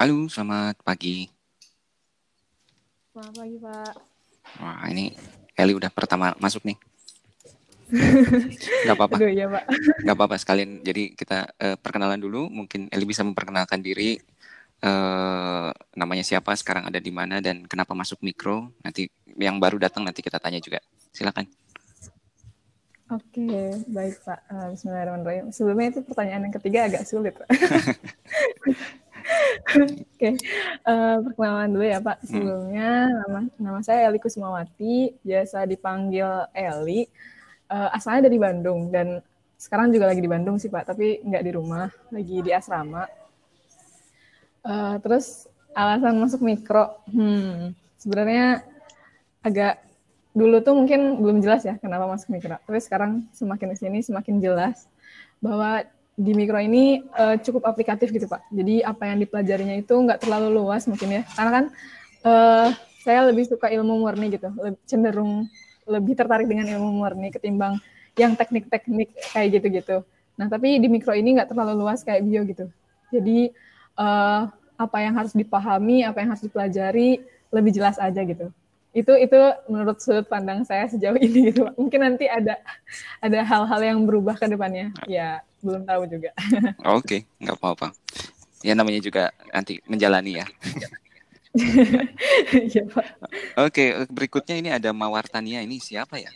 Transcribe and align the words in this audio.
Halo, 0.00 0.24
selamat 0.32 0.80
pagi. 0.80 1.28
Selamat 3.12 3.36
pagi, 3.36 3.56
Pak. 3.60 3.92
Wah, 4.56 4.88
ini 4.88 5.12
Eli 5.52 5.76
udah 5.76 5.92
pertama 5.92 6.32
masuk 6.40 6.64
nih. 6.64 6.80
Gak 8.88 8.96
apa-apa. 8.96 9.20
Aduh, 9.20 9.28
iya, 9.28 9.44
Pak. 9.44 9.68
Gak 10.08 10.16
apa-apa 10.16 10.40
sekalian. 10.40 10.80
Jadi 10.80 11.12
kita 11.12 11.52
uh, 11.52 11.76
perkenalan 11.76 12.16
dulu. 12.16 12.48
Mungkin 12.48 12.88
Eli 12.88 13.04
bisa 13.04 13.20
memperkenalkan 13.28 13.84
diri. 13.84 14.16
Uh, 14.80 15.68
namanya 15.92 16.24
siapa, 16.24 16.56
sekarang 16.56 16.88
ada 16.88 16.96
di 16.96 17.12
mana, 17.12 17.44
dan 17.44 17.68
kenapa 17.68 17.92
masuk 17.92 18.24
mikro. 18.24 18.72
Nanti 18.80 19.12
yang 19.36 19.60
baru 19.60 19.76
datang 19.76 20.08
nanti 20.08 20.24
kita 20.24 20.40
tanya 20.40 20.64
juga. 20.64 20.80
Silakan. 21.12 21.44
Oke, 23.12 23.84
baik 23.84 24.16
Pak. 24.24 24.48
Uh, 24.48 24.72
Bismillahirrahmanirrahim. 24.72 25.52
Sebelumnya 25.52 25.92
itu 25.92 26.00
pertanyaan 26.08 26.48
yang 26.48 26.56
ketiga 26.56 26.88
agak 26.88 27.04
sulit. 27.04 27.36
Pak. 27.36 27.52
Oke, 29.70 29.94
okay. 30.16 30.34
uh, 30.86 30.90
eh, 30.90 31.16
perkenalan 31.22 31.70
dulu 31.70 31.84
ya 31.86 31.98
Pak. 32.02 32.16
Hmm. 32.22 32.26
Sebelumnya 32.26 32.88
nama 33.06 33.40
nama 33.56 33.78
saya 33.84 34.10
Eli 34.10 34.18
Kusmawati, 34.18 35.14
biasa 35.22 35.64
dipanggil 35.68 36.50
Eli. 36.56 37.06
Uh, 37.70 37.88
asalnya 37.94 38.26
dari 38.26 38.38
Bandung 38.42 38.90
dan 38.90 39.22
sekarang 39.54 39.94
juga 39.94 40.10
lagi 40.10 40.24
di 40.24 40.30
Bandung 40.30 40.56
sih 40.58 40.72
Pak, 40.72 40.90
tapi 40.90 41.22
nggak 41.22 41.44
di 41.44 41.52
rumah, 41.54 41.86
lagi 42.10 42.36
di 42.42 42.50
asrama. 42.50 43.06
Uh, 44.60 44.96
terus 45.00 45.46
alasan 45.72 46.18
masuk 46.18 46.42
mikro, 46.42 46.98
hmm, 47.08 47.76
sebenarnya 48.00 48.66
agak 49.40 49.80
dulu 50.34 50.62
tuh 50.62 50.74
mungkin 50.74 51.20
belum 51.22 51.38
jelas 51.42 51.62
ya 51.62 51.78
kenapa 51.78 52.10
masuk 52.10 52.34
mikro. 52.34 52.58
Tapi 52.64 52.78
sekarang 52.82 53.28
semakin 53.36 53.68
di 53.70 53.78
sini 53.78 53.98
semakin 54.02 54.42
jelas 54.42 54.90
bahwa 55.38 55.86
di 56.20 56.32
mikro 56.36 56.60
ini 56.60 57.00
uh, 57.16 57.40
cukup 57.40 57.64
aplikatif 57.64 58.12
gitu 58.12 58.28
pak. 58.28 58.44
Jadi 58.52 58.84
apa 58.84 59.08
yang 59.08 59.18
dipelajarinya 59.24 59.76
itu 59.80 59.94
nggak 59.96 60.20
terlalu 60.20 60.60
luas 60.60 60.84
mungkin 60.84 61.20
ya. 61.20 61.22
Karena 61.32 61.50
kan 61.50 61.64
uh, 62.28 62.68
saya 63.00 63.32
lebih 63.32 63.48
suka 63.48 63.72
ilmu 63.72 64.04
murni 64.04 64.36
gitu, 64.36 64.52
lebih 64.60 64.80
cenderung 64.84 65.48
lebih 65.88 66.14
tertarik 66.14 66.46
dengan 66.46 66.68
ilmu 66.68 67.00
murni 67.00 67.32
ketimbang 67.32 67.80
yang 68.20 68.36
teknik-teknik 68.36 69.16
kayak 69.32 69.48
gitu-gitu. 69.58 70.04
Nah 70.36 70.46
tapi 70.52 70.76
di 70.76 70.92
mikro 70.92 71.16
ini 71.16 71.40
nggak 71.40 71.56
terlalu 71.56 71.80
luas 71.80 72.04
kayak 72.04 72.20
bio 72.28 72.44
gitu. 72.44 72.68
Jadi 73.08 73.48
uh, 73.96 74.52
apa 74.76 74.98
yang 75.00 75.16
harus 75.16 75.32
dipahami, 75.32 76.04
apa 76.04 76.20
yang 76.20 76.36
harus 76.36 76.44
dipelajari 76.44 77.24
lebih 77.50 77.72
jelas 77.74 77.96
aja 77.96 78.20
gitu 78.22 78.52
itu 78.90 79.12
itu 79.22 79.38
menurut 79.70 80.02
sudut 80.02 80.26
pandang 80.26 80.66
saya 80.66 80.90
sejauh 80.90 81.14
ini 81.14 81.54
gitu 81.54 81.70
mungkin 81.78 82.10
nanti 82.10 82.26
ada 82.26 82.58
ada 83.22 83.38
hal-hal 83.46 83.80
yang 83.86 83.98
berubah 84.02 84.34
ke 84.34 84.50
depannya 84.50 84.90
ya 85.06 85.38
belum 85.60 85.82
tahu 85.84 86.02
juga 86.08 86.30
oke 86.96 87.04
okay, 87.04 87.20
nggak 87.40 87.56
apa-apa 87.56 87.92
ya 88.60 88.72
namanya 88.76 89.00
juga 89.00 89.32
nanti 89.52 89.80
menjalani 89.88 90.40
ya 90.40 90.46
ya 92.74 92.86
Pak. 92.86 93.06
Oke, 93.58 94.06
berikutnya 94.06 94.54
ini 94.54 94.70
ada 94.70 94.94
Mawartania. 94.94 95.58
Ini 95.66 95.82
siapa 95.82 96.22
ya? 96.22 96.30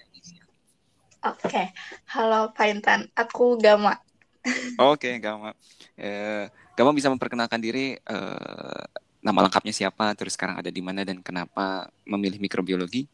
Oke, 1.24 1.72
halo 2.12 2.50
Pak 2.52 2.66
Intan. 2.68 3.00
Aku 3.14 3.56
Gama. 3.56 3.96
Oke, 4.92 5.16
Gama. 5.22 5.54
Eh, 5.96 6.50
Gama 6.74 6.90
bisa 6.92 7.08
memperkenalkan 7.08 7.62
diri 7.62 7.96
eh, 7.96 8.82
nama 9.24 9.38
lengkapnya 9.46 9.72
siapa, 9.72 10.12
terus 10.18 10.36
sekarang 10.36 10.60
ada 10.60 10.68
di 10.68 10.82
mana 10.84 11.06
dan 11.06 11.22
kenapa 11.24 11.88
memilih 12.04 12.42
mikrobiologi? 12.42 13.08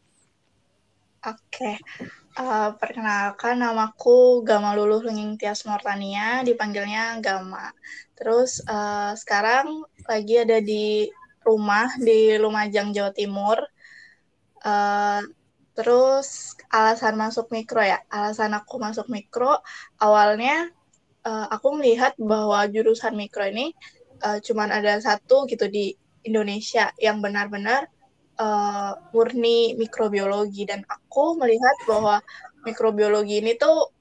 Oke, 1.21 1.77
uh, 2.41 2.73
perkenalkan 2.81 3.61
namaku 3.61 4.41
Gama 4.41 4.73
Luluh 4.73 5.05
Lenging 5.05 5.37
Tias 5.37 5.69
Mortania, 5.69 6.41
dipanggilnya 6.41 7.21
Gama. 7.21 7.69
Terus 8.17 8.57
uh, 8.65 9.13
sekarang 9.13 9.85
lagi 10.09 10.41
ada 10.41 10.57
di 10.57 11.05
rumah 11.45 11.93
di 12.01 12.41
Lumajang, 12.41 12.89
Jawa 12.89 13.13
Timur. 13.13 13.61
Uh, 14.65 15.21
terus 15.77 16.57
alasan 16.73 17.13
masuk 17.13 17.53
mikro 17.53 17.85
ya, 17.85 18.01
alasan 18.09 18.57
aku 18.57 18.81
masuk 18.81 19.05
mikro 19.05 19.61
awalnya 20.01 20.73
uh, 21.21 21.53
aku 21.53 21.77
melihat 21.77 22.17
bahwa 22.17 22.65
jurusan 22.65 23.13
mikro 23.13 23.45
ini 23.45 23.77
uh, 24.25 24.41
cuman 24.41 24.73
ada 24.73 24.97
satu 24.97 25.45
gitu 25.45 25.69
di 25.69 25.93
Indonesia 26.25 26.89
yang 26.97 27.21
benar-benar 27.21 27.85
uh, 28.41 28.97
murni 29.13 29.77
mikrobiologi 29.77 30.65
dan 30.65 30.81
aku 30.89 31.37
melihat 31.37 31.77
bahwa 31.85 32.25
mikrobiologi 32.65 33.45
ini 33.45 33.53
tuh 33.53 33.93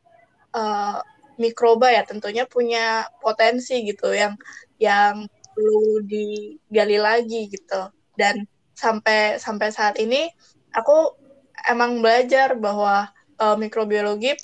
uh, 0.57 0.99
mikroba 1.37 1.93
ya 1.93 2.03
tentunya 2.09 2.49
punya 2.49 3.05
potensi 3.21 3.85
gitu 3.85 4.13
yang 4.13 4.37
yang 4.81 5.29
perlu 5.53 6.05
digali 6.09 6.97
lagi 6.97 7.53
gitu 7.53 7.93
dan 8.17 8.49
sampai 8.73 9.37
sampai 9.37 9.69
saat 9.73 10.01
ini 10.01 10.33
aku 10.73 11.17
emang 11.69 12.01
belajar 12.01 12.57
bahwa 12.57 13.13
uh, 13.37 13.57
mikrobiologi 13.61 14.37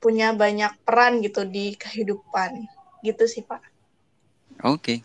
punya 0.00 0.32
banyak 0.32 0.72
peran 0.84 1.20
gitu 1.24 1.44
di 1.44 1.76
kehidupan 1.76 2.68
gitu 3.04 3.24
sih 3.28 3.44
pak. 3.44 3.60
Oke. 4.64 5.04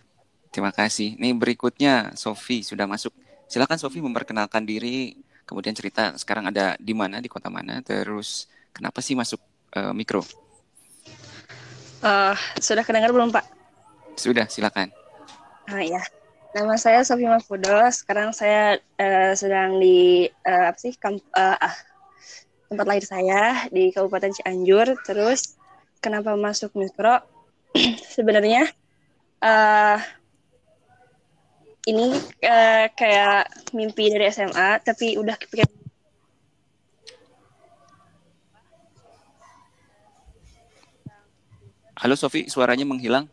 Terima 0.52 0.75
kasih. 0.75 1.16
Nih 1.16 1.31
berikutnya 1.31 2.12
Sofi 2.19 2.59
sudah 2.59 2.84
masuk. 2.84 3.16
Silakan 3.51 3.75
Sofi 3.75 4.00
memperkenalkan 4.00 4.63
diri, 4.63 5.12
kemudian 5.44 5.75
cerita 5.75 6.16
sekarang 6.16 6.47
ada 6.47 6.79
di 6.79 6.95
mana, 6.95 7.19
di 7.19 7.28
kota 7.28 7.51
mana, 7.51 7.84
terus 7.84 8.47
kenapa 8.72 9.03
sih 9.03 9.12
masuk 9.12 9.44
uh, 9.75 9.91
mikro? 9.91 10.23
Uh, 12.00 12.31
sudah 12.63 12.88
kedengar 12.88 13.12
belum 13.12 13.28
Pak? 13.28 13.44
Sudah, 14.16 14.47
silakan. 14.47 14.88
Ah 15.67 15.84
ya, 15.84 16.00
nama 16.56 16.79
saya 16.79 17.03
Sofi 17.03 17.28
Mahfudo. 17.28 17.75
Sekarang 17.91 18.31
saya 18.31 18.79
uh, 18.95 19.35
sedang 19.35 19.83
di 19.83 20.31
uh, 20.47 20.72
apa 20.72 20.79
sih 20.79 20.95
kamp, 20.95 21.19
uh, 21.35 21.59
ah, 21.59 21.75
tempat 22.72 22.88
lahir 22.88 23.03
saya 23.03 23.68
di 23.68 23.91
Kabupaten 23.91 24.31
Cianjur. 24.31 24.95
Terus 25.03 25.59
kenapa 26.00 26.39
masuk 26.39 26.72
mikro? 26.79 27.19
Sebenarnya 28.16 28.72
uh, 29.44 30.00
ini 31.90 32.14
uh, 32.46 32.86
kayak 32.94 33.74
mimpi 33.74 34.14
dari 34.14 34.30
SMA 34.30 34.81
tapi 34.86 35.18
udah 35.18 35.34
kepikiran 35.38 35.81
Halo 42.02 42.18
Sofi, 42.18 42.50
suaranya 42.50 42.81
menghilang. 42.81 43.30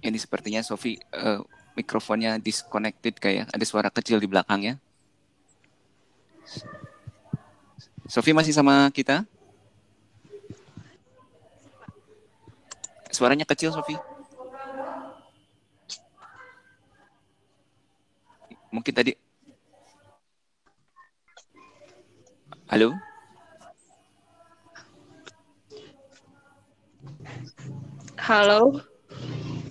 Ini 0.00 0.16
sepertinya 0.16 0.64
Sofi 0.64 0.96
uh, 1.12 1.44
mikrofonnya 1.76 2.40
disconnected 2.40 3.20
kayak 3.20 3.52
ada 3.52 3.64
suara 3.68 3.92
kecil 3.92 4.16
di 4.16 4.24
belakangnya. 4.24 4.80
Sofi 8.08 8.32
masih 8.32 8.56
sama 8.56 8.88
kita? 8.96 9.28
Suaranya 13.16 13.48
kecil, 13.48 13.72
Sofi. 13.72 13.96
Mungkin 18.68 18.92
tadi. 18.92 19.16
Halo? 22.68 22.92
Halo. 28.20 28.84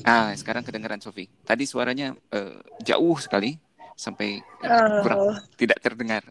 Ah, 0.01 0.33
sekarang 0.33 0.65
kedengaran 0.65 0.97
Sofi. 0.97 1.29
Tadi 1.45 1.69
suaranya 1.69 2.17
uh, 2.33 2.57
jauh 2.81 3.13
sekali 3.21 3.61
sampai 3.93 4.41
uh, 4.65 5.05
kurang 5.05 5.37
tidak 5.53 5.77
terdengar. 5.85 6.25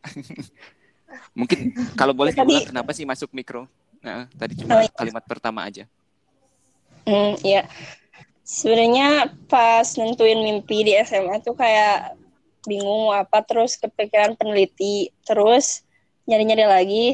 Mungkin 1.39 1.79
kalau 1.95 2.11
boleh 2.11 2.35
diulang 2.35 2.75
kenapa 2.75 2.91
sih 2.91 3.07
masuk 3.07 3.31
mikro? 3.31 3.71
Nah, 4.03 4.27
tadi 4.35 4.59
cuma 4.59 4.79
oh, 4.79 4.83
iya. 4.83 4.91
kalimat 4.91 5.23
pertama 5.23 5.63
aja. 5.63 5.87
Hmm, 7.05 7.37
ya. 7.45 7.69
Sebenarnya 8.45 9.33
pas 9.49 9.89
nentuin 9.97 10.41
mimpi 10.41 10.85
di 10.85 10.93
SMA 11.01 11.41
tuh 11.41 11.57
kayak 11.57 12.17
bingung 12.65 13.13
apa 13.13 13.45
terus 13.45 13.77
kepikiran 13.77 14.37
peneliti 14.37 15.13
terus 15.25 15.85
nyari-nyari 16.25 16.65
lagi 16.65 17.07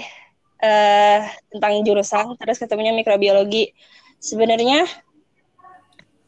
uh, 0.63 1.27
tentang 1.51 1.83
jurusan 1.83 2.39
terus 2.39 2.63
ketemunya 2.63 2.95
mikrobiologi 2.95 3.75
sebenarnya 4.23 4.87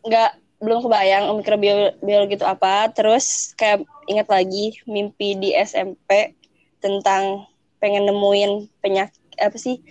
nggak 0.02 0.30
belum 0.62 0.82
kebayang 0.82 1.30
mikrobiologi 1.38 2.34
itu 2.38 2.46
apa 2.46 2.90
terus 2.90 3.54
kayak 3.54 3.86
ingat 4.10 4.26
lagi 4.26 4.78
mimpi 4.86 5.38
di 5.38 5.54
SMP 5.54 6.34
tentang 6.82 7.46
pengen 7.78 8.06
nemuin 8.06 8.70
penyakit 8.82 9.22
apa 9.38 9.56
sih 9.58 9.82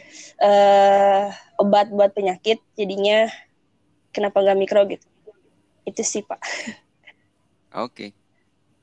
uh, 0.44 1.32
obat 1.60 1.92
buat 1.92 2.12
penyakit 2.12 2.60
jadinya 2.76 3.28
kenapa 4.12 4.44
nggak 4.44 4.60
mikro 4.60 4.84
gitu 4.88 5.08
itu 5.88 6.02
sih 6.06 6.22
pak 6.24 6.40
oke 7.74 7.92
okay. 7.92 8.10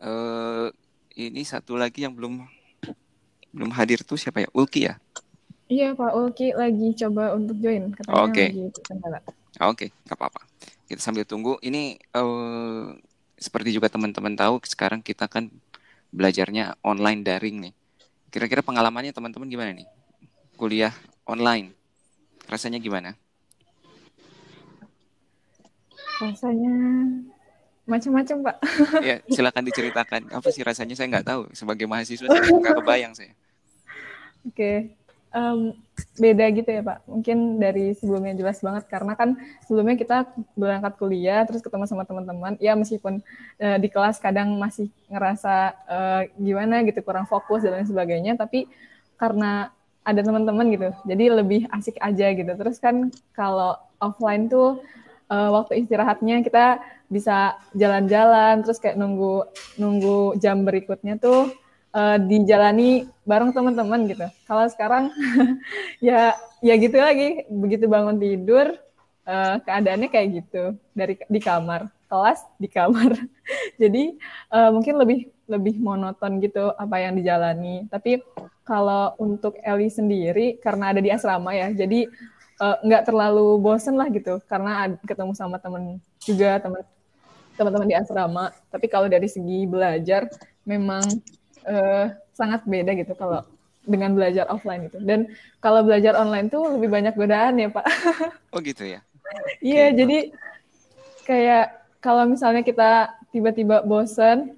uh, 0.02 0.68
eh, 1.16 1.28
ini 1.28 1.46
satu 1.46 1.78
lagi 1.78 2.04
yang 2.04 2.12
belum 2.16 2.42
belum 3.54 3.70
hadir 3.72 4.04
tuh 4.04 4.20
siapa 4.20 4.44
ya 4.44 4.50
Ulki 4.52 4.88
ya 4.88 4.96
Iya 5.68 5.92
Pak 5.92 6.12
Ulki 6.16 6.56
lagi 6.56 6.96
coba 6.96 7.36
untuk 7.36 7.60
join 7.60 7.92
katanya 7.92 8.24
Oke. 8.24 8.44
Oke, 9.60 9.86
nggak 10.08 10.16
apa-apa. 10.16 10.40
Kita 10.88 10.96
sambil 10.96 11.28
tunggu. 11.28 11.60
Ini 11.60 12.00
eh, 12.00 12.86
seperti 13.36 13.76
juga 13.76 13.92
teman-teman 13.92 14.32
tahu 14.32 14.64
sekarang 14.64 15.04
kita 15.04 15.28
kan 15.28 15.52
belajarnya 16.08 16.80
online 16.80 17.20
daring 17.20 17.56
nih. 17.68 17.72
Kira-kira 18.32 18.64
pengalamannya 18.64 19.12
teman-teman 19.12 19.44
gimana 19.44 19.76
nih? 19.76 19.84
Kuliah 20.56 20.96
online. 21.28 21.76
Rasanya 22.48 22.80
gimana? 22.80 23.12
Rasanya 26.18 26.74
macam-macam 27.88 28.36
Pak. 28.52 28.56
Ya, 29.08 29.16
silakan 29.30 29.64
diceritakan. 29.64 30.20
Apa 30.34 30.48
sih 30.52 30.62
rasanya 30.66 30.94
saya 30.98 31.08
nggak 31.08 31.26
tahu. 31.26 31.42
Sebagai 31.54 31.86
mahasiswa 31.88 32.28
saya 32.28 32.44
nggak 32.44 32.76
kebayang 32.82 33.14
saya. 33.16 33.32
Oke, 34.44 34.98
Em, 35.28 35.76
beda 36.16 36.44
gitu 36.56 36.70
ya 36.72 36.80
Pak. 36.80 37.04
Mungkin 37.04 37.60
dari 37.60 37.92
sebelumnya 37.92 38.32
jelas 38.32 38.64
banget 38.64 38.88
karena 38.88 39.12
kan 39.12 39.36
sebelumnya 39.68 40.00
kita 40.00 40.24
berangkat 40.56 40.96
kuliah 40.96 41.44
terus 41.44 41.60
ketemu 41.60 41.84
sama 41.84 42.08
teman-teman. 42.08 42.56
Ya 42.64 42.72
meskipun 42.72 43.20
eh, 43.60 43.76
di 43.76 43.92
kelas 43.92 44.16
kadang 44.24 44.56
masih 44.56 44.88
ngerasa 45.12 45.76
eh, 45.84 46.22
gimana 46.40 46.80
gitu 46.88 47.04
kurang 47.04 47.28
fokus 47.28 47.60
dan 47.60 47.76
lain 47.76 47.84
sebagainya, 47.84 48.40
tapi 48.40 48.64
karena 49.20 49.68
ada 50.00 50.24
teman-teman 50.24 50.72
gitu, 50.72 50.88
jadi 51.04 51.24
lebih 51.44 51.68
asik 51.68 52.00
aja 52.00 52.32
gitu. 52.32 52.48
Terus 52.48 52.80
kan 52.80 53.12
kalau 53.36 53.76
offline 54.00 54.48
tuh 54.48 54.80
eh, 55.30 55.50
waktu 55.52 55.84
istirahatnya 55.84 56.40
kita 56.42 56.80
bisa 57.08 57.56
jalan-jalan, 57.72 58.60
terus 58.64 58.80
kayak 58.80 59.00
nunggu 59.00 59.48
nunggu 59.80 60.36
jam 60.36 60.60
berikutnya 60.64 61.16
tuh 61.16 61.48
uh, 61.96 62.16
dijalani 62.20 63.08
bareng 63.24 63.52
teman-teman 63.56 64.04
gitu. 64.08 64.26
Kalau 64.44 64.64
sekarang 64.68 65.08
ya 66.04 66.36
ya 66.60 66.74
gitu 66.76 67.00
lagi, 67.00 67.48
begitu 67.48 67.88
bangun 67.88 68.20
tidur 68.20 68.76
uh, 69.24 69.56
keadaannya 69.64 70.08
kayak 70.12 70.28
gitu 70.44 70.76
dari 70.92 71.16
di 71.16 71.40
kamar, 71.40 71.88
kelas 72.12 72.44
di 72.60 72.68
kamar. 72.68 73.16
Jadi 73.82 74.16
uh, 74.52 74.70
mungkin 74.72 75.00
lebih 75.00 75.32
lebih 75.48 75.80
monoton 75.80 76.44
gitu 76.44 76.76
apa 76.76 76.96
yang 77.00 77.16
dijalani. 77.16 77.88
Tapi 77.88 78.20
kalau 78.68 79.16
untuk 79.16 79.56
Eli 79.64 79.88
sendiri 79.88 80.60
karena 80.60 80.92
ada 80.92 81.00
di 81.00 81.08
asrama 81.08 81.56
ya, 81.56 81.72
jadi 81.72 82.04
nggak 82.58 83.02
uh, 83.02 83.06
terlalu 83.06 83.54
bosen 83.62 83.94
lah 83.94 84.10
gitu 84.10 84.42
karena 84.50 84.90
ketemu 85.06 85.32
sama 85.38 85.62
temen 85.62 86.02
juga 86.26 86.58
teman 86.58 86.82
teman-teman 87.58 87.90
di 87.90 87.96
asrama. 87.98 88.54
Tapi 88.70 88.86
kalau 88.86 89.10
dari 89.10 89.26
segi 89.26 89.66
belajar 89.66 90.30
memang 90.62 91.02
uh, 91.66 92.06
sangat 92.30 92.62
beda 92.66 92.94
gitu 92.94 93.18
kalau 93.18 93.42
dengan 93.88 94.14
belajar 94.14 94.46
offline 94.52 94.86
itu. 94.86 95.00
Dan 95.02 95.32
kalau 95.58 95.82
belajar 95.82 96.14
online 96.14 96.46
tuh 96.52 96.78
lebih 96.78 96.92
banyak 96.92 97.14
godaan 97.18 97.58
ya 97.58 97.68
Pak. 97.72 97.86
Oh 98.54 98.64
gitu 98.64 98.84
ya? 98.84 99.04
Iya, 99.60 99.92
okay. 99.92 99.96
jadi 99.96 100.18
kayak 101.28 101.66
kalau 102.00 102.24
misalnya 102.24 102.64
kita 102.64 103.12
tiba-tiba 103.28 103.84
bosen, 103.84 104.56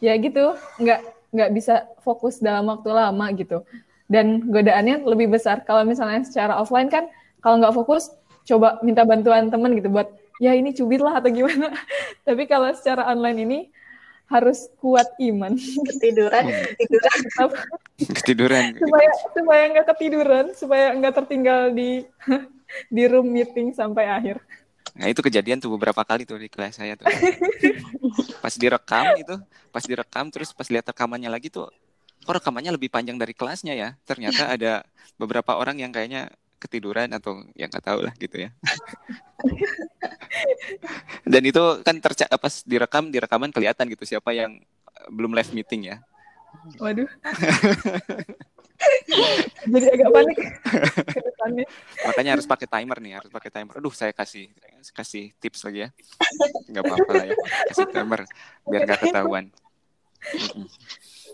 ya 0.00 0.16
gitu, 0.16 0.56
nggak 0.80 1.00
nggak 1.36 1.50
bisa 1.52 1.84
fokus 2.00 2.40
dalam 2.40 2.64
waktu 2.72 2.88
lama 2.96 3.26
gitu. 3.36 3.60
Dan 4.08 4.48
godaannya 4.48 5.04
lebih 5.04 5.36
besar. 5.36 5.66
Kalau 5.68 5.84
misalnya 5.84 6.24
secara 6.24 6.56
offline 6.56 6.88
kan, 6.88 7.12
kalau 7.46 7.62
nggak 7.62 7.78
fokus, 7.78 8.10
coba 8.42 8.82
minta 8.82 9.06
bantuan 9.06 9.46
temen 9.46 9.78
gitu 9.78 9.86
buat, 9.86 10.10
ya 10.42 10.50
ini 10.58 10.74
cubit 10.74 10.98
lah 10.98 11.22
atau 11.22 11.30
gimana. 11.30 11.70
Tapi 12.26 12.42
kalau 12.50 12.74
secara 12.74 13.06
online 13.14 13.38
ini, 13.46 13.58
harus 14.26 14.66
kuat 14.82 15.06
iman. 15.22 15.54
Ketiduran, 15.94 16.50
ketiduran. 16.74 17.18
ketiduran. 18.18 18.64
supaya 18.74 19.10
supaya 19.30 19.62
nggak 19.70 19.86
ketiduran, 19.94 20.46
supaya 20.58 20.86
nggak 20.98 21.14
tertinggal 21.22 21.70
di 21.70 22.02
di 22.94 23.02
room 23.06 23.30
meeting 23.30 23.70
sampai 23.70 24.10
akhir. 24.10 24.42
Nah 24.98 25.06
itu 25.06 25.22
kejadian 25.22 25.62
tuh 25.62 25.70
beberapa 25.78 26.02
kali 26.02 26.26
tuh 26.26 26.42
di 26.42 26.50
kelas 26.50 26.82
saya 26.82 26.98
tuh. 26.98 27.06
pas 28.42 28.50
direkam 28.58 29.14
itu, 29.14 29.38
pas 29.70 29.84
direkam 29.86 30.26
terus 30.34 30.50
pas 30.50 30.66
lihat 30.66 30.90
rekamannya 30.90 31.30
lagi 31.30 31.46
tuh, 31.46 31.70
kok 32.26 32.34
rekamannya 32.42 32.74
lebih 32.74 32.90
panjang 32.90 33.14
dari 33.14 33.30
kelasnya 33.30 33.78
ya. 33.78 33.94
Ternyata 34.02 34.58
ada 34.58 34.82
beberapa 35.14 35.54
orang 35.54 35.78
yang 35.78 35.94
kayaknya 35.94 36.34
ketiduran 36.56 37.08
atau 37.12 37.44
yang 37.54 37.68
nggak 37.68 37.84
tahu 37.84 38.00
lah 38.04 38.14
gitu 38.16 38.48
ya. 38.48 38.50
Dan 41.32 41.42
itu 41.44 41.62
kan 41.84 41.96
tercak 42.00 42.28
pas 42.28 42.54
direkam 42.64 43.08
di 43.12 43.18
rekaman 43.20 43.52
kelihatan 43.52 43.86
gitu 43.92 44.04
siapa 44.04 44.32
yang 44.32 44.58
eh, 44.60 45.08
belum 45.12 45.32
live 45.36 45.52
meeting 45.52 45.94
ya. 45.94 45.96
Waduh. 46.80 47.08
Jadi 49.66 49.86
agak 49.88 50.12
panik 50.12 50.38
Makanya 52.04 52.30
harus 52.36 52.44
pakai 52.44 52.68
timer 52.68 52.98
nih, 53.00 53.12
harus 53.16 53.30
pakai 53.32 53.48
timer. 53.48 53.80
Aduh, 53.80 53.92
saya 53.92 54.12
kasih 54.12 54.52
kasih 54.92 55.32
tips 55.40 55.64
lagi 55.64 55.88
ya. 55.88 55.90
Nggak 56.68 56.84
apa-apa 56.84 57.12
lah 57.16 57.24
ya. 57.32 57.34
Kasih 57.72 57.86
timer 57.88 58.20
biar 58.68 58.82
nggak 58.84 59.00
ketahuan. 59.08 59.44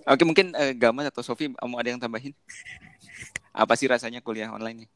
Oke, 0.06 0.22
mungkin 0.26 0.54
uh, 0.54 0.74
Gama 0.74 1.06
atau 1.06 1.22
Sofi 1.22 1.50
mau 1.50 1.78
ada 1.78 1.90
yang 1.90 2.00
tambahin? 2.02 2.34
Apa 3.52 3.76
sih 3.78 3.86
rasanya 3.86 4.24
kuliah 4.24 4.50
online 4.50 4.86
nih? 4.86 4.90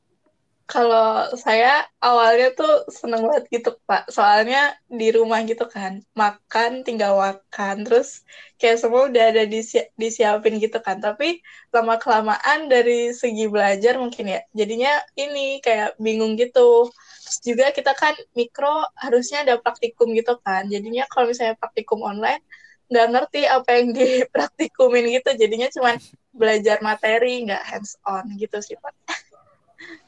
Kalau 0.67 1.31
saya 1.39 1.87
awalnya 2.03 2.51
tuh 2.59 2.91
seneng 2.91 3.23
banget 3.31 3.47
gitu 3.55 3.79
Pak, 3.87 4.11
soalnya 4.11 4.75
di 4.91 5.15
rumah 5.15 5.39
gitu 5.47 5.63
kan, 5.71 6.03
makan 6.19 6.83
tinggal 6.83 7.15
makan, 7.15 7.87
terus 7.87 8.27
kayak 8.59 8.83
semua 8.83 9.07
udah 9.07 9.25
ada 9.31 9.47
disi 9.47 9.79
disiapin 9.95 10.59
gitu 10.59 10.83
kan, 10.83 10.99
tapi 10.99 11.39
lama-kelamaan 11.71 12.67
dari 12.67 13.15
segi 13.15 13.47
belajar 13.47 13.95
mungkin 14.03 14.27
ya, 14.35 14.41
jadinya 14.59 14.91
ini 15.15 15.63
kayak 15.63 15.95
bingung 16.03 16.35
gitu. 16.35 16.91
Terus 17.23 17.39
juga 17.47 17.67
kita 17.71 17.95
kan 17.95 18.19
mikro 18.35 18.91
harusnya 18.99 19.47
ada 19.47 19.63
praktikum 19.63 20.19
gitu 20.19 20.35
kan, 20.43 20.67
jadinya 20.67 21.07
kalau 21.07 21.31
misalnya 21.31 21.55
praktikum 21.63 22.03
online, 22.03 22.43
nggak 22.91 23.07
ngerti 23.15 23.41
apa 23.47 23.71
yang 23.71 23.95
dipraktikumin 23.99 25.15
gitu, 25.15 25.31
jadinya 25.39 25.71
cuma 25.71 25.95
belajar 26.35 26.83
materi, 26.83 27.47
nggak 27.47 27.63
hands 27.71 27.95
on 28.03 28.27
gitu 28.35 28.59
sih 28.59 28.75
Pak 28.83 28.95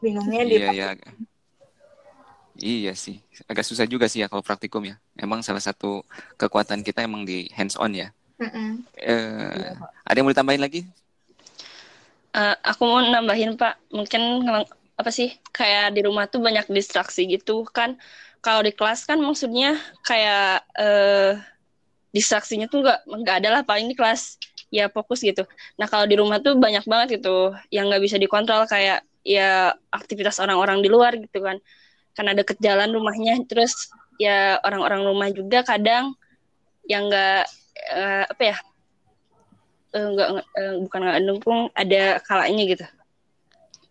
bingungnya 0.00 0.42
di 0.44 0.56
iya, 0.60 0.70
iya. 0.72 0.88
Iya 2.56 2.92
sih, 2.96 3.20
agak 3.44 3.68
susah 3.68 3.84
juga 3.84 4.08
sih 4.08 4.24
ya 4.24 4.32
kalau 4.32 4.40
praktikum 4.40 4.80
ya. 4.80 4.96
Emang 5.20 5.44
salah 5.44 5.60
satu 5.60 6.00
kekuatan 6.40 6.80
kita 6.80 7.04
emang 7.04 7.28
di 7.28 7.52
hands 7.52 7.76
on 7.76 7.92
ya. 7.92 8.08
Mm 8.40 8.48
-mm. 8.48 8.70
Uh, 8.96 9.76
ada 10.08 10.16
yang 10.16 10.24
mau 10.24 10.32
ditambahin 10.32 10.64
lagi? 10.64 10.80
Uh, 12.32 12.56
aku 12.64 12.84
mau 12.88 13.00
nambahin 13.04 13.56
Pak, 13.60 13.76
mungkin 13.92 14.44
apa 14.96 15.10
sih 15.12 15.36
kayak 15.52 15.92
di 15.92 16.00
rumah 16.04 16.28
tuh 16.28 16.40
banyak 16.40 16.68
distraksi 16.72 17.28
gitu 17.28 17.68
kan. 17.68 18.00
Kalau 18.40 18.64
di 18.64 18.72
kelas 18.72 19.04
kan 19.04 19.20
maksudnya 19.20 19.76
kayak 20.04 20.64
uh, 20.80 21.36
distraksinya 22.16 22.72
tuh 22.72 22.80
nggak 22.84 23.00
nggak 23.04 23.36
ada 23.44 23.48
lah 23.52 23.62
paling 23.68 23.92
di 23.92 23.96
kelas 23.96 24.40
ya 24.72 24.88
fokus 24.88 25.20
gitu. 25.20 25.44
Nah 25.76 25.84
kalau 25.88 26.08
di 26.08 26.16
rumah 26.16 26.40
tuh 26.40 26.56
banyak 26.56 26.88
banget 26.88 27.20
gitu 27.20 27.52
yang 27.68 27.92
nggak 27.92 28.00
bisa 28.00 28.16
dikontrol 28.16 28.64
kayak 28.64 29.04
ya 29.26 29.74
aktivitas 29.90 30.38
orang-orang 30.38 30.78
di 30.80 30.88
luar 30.88 31.18
gitu 31.18 31.42
kan. 31.42 31.58
Karena 32.14 32.32
deket 32.32 32.62
jalan 32.62 32.94
rumahnya 32.94 33.42
terus 33.44 33.90
ya 34.16 34.56
orang-orang 34.64 35.02
rumah 35.04 35.28
juga 35.34 35.66
kadang 35.66 36.14
yang 36.86 37.10
enggak 37.10 37.44
uh, 37.92 38.24
apa 38.30 38.42
ya 38.54 38.56
uh, 39.98 40.06
enggak 40.14 40.28
uh, 40.40 40.74
bukan 40.86 41.00
nggak 41.02 41.20
dukung 41.26 41.60
ada 41.74 42.22
kalanya 42.24 42.64
gitu. 42.64 42.86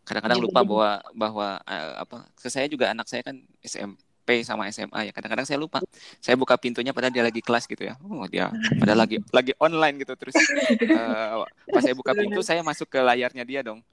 Kadang-kadang 0.08 0.40
lupa 0.42 0.62
bahwa 0.64 0.90
bahwa 1.14 1.48
uh, 1.68 1.94
apa 2.02 2.18
ke 2.40 2.48
saya 2.48 2.72
juga 2.72 2.90
anak 2.90 3.06
saya 3.12 3.22
kan 3.22 3.38
SMP 3.62 4.42
sama 4.42 4.72
SMA 4.72 5.10
ya. 5.10 5.12
Kadang-kadang 5.12 5.46
saya 5.46 5.60
lupa. 5.60 5.84
Saya 6.24 6.40
buka 6.40 6.56
pintunya 6.58 6.96
padahal 6.96 7.14
dia 7.14 7.26
lagi 7.26 7.44
kelas 7.44 7.70
gitu 7.70 7.86
ya. 7.86 8.00
Oh 8.02 8.26
dia 8.26 8.50
padahal 8.80 9.06
lagi 9.06 9.22
lagi 9.30 9.54
online 9.62 10.02
gitu 10.02 10.16
terus. 10.18 10.34
Uh, 10.82 11.46
pas 11.76 11.82
saya 11.84 11.94
buka 11.94 12.16
pintu 12.16 12.42
saya 12.42 12.66
masuk 12.66 12.90
ke 12.90 12.98
layarnya 13.04 13.44
dia 13.46 13.62
dong 13.62 13.84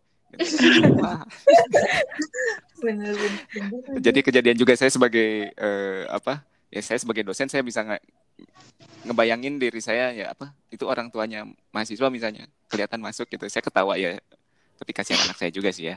bener, 2.82 3.14
Jadi 4.00 4.20
kejadian 4.24 4.56
juga 4.58 4.74
saya 4.74 4.90
sebagai 4.90 5.52
uh, 5.60 6.08
apa? 6.08 6.42
Ya 6.72 6.80
saya 6.80 6.98
sebagai 6.98 7.22
dosen 7.26 7.52
saya 7.52 7.60
bisa 7.60 7.84
nge 7.84 8.00
ngebayangin 9.04 9.60
diri 9.60 9.80
saya 9.84 10.10
ya 10.14 10.32
apa? 10.32 10.56
Itu 10.72 10.88
orang 10.88 11.12
tuanya 11.12 11.44
mahasiswa 11.70 12.08
misalnya 12.08 12.48
kelihatan 12.72 13.00
masuk 13.04 13.28
gitu. 13.28 13.44
Saya 13.52 13.62
ketawa 13.62 14.00
ya. 14.00 14.16
Tapi 14.80 14.90
kasihan 14.96 15.22
anak 15.22 15.38
saya 15.38 15.52
juga 15.52 15.70
sih 15.70 15.92
ya. 15.92 15.96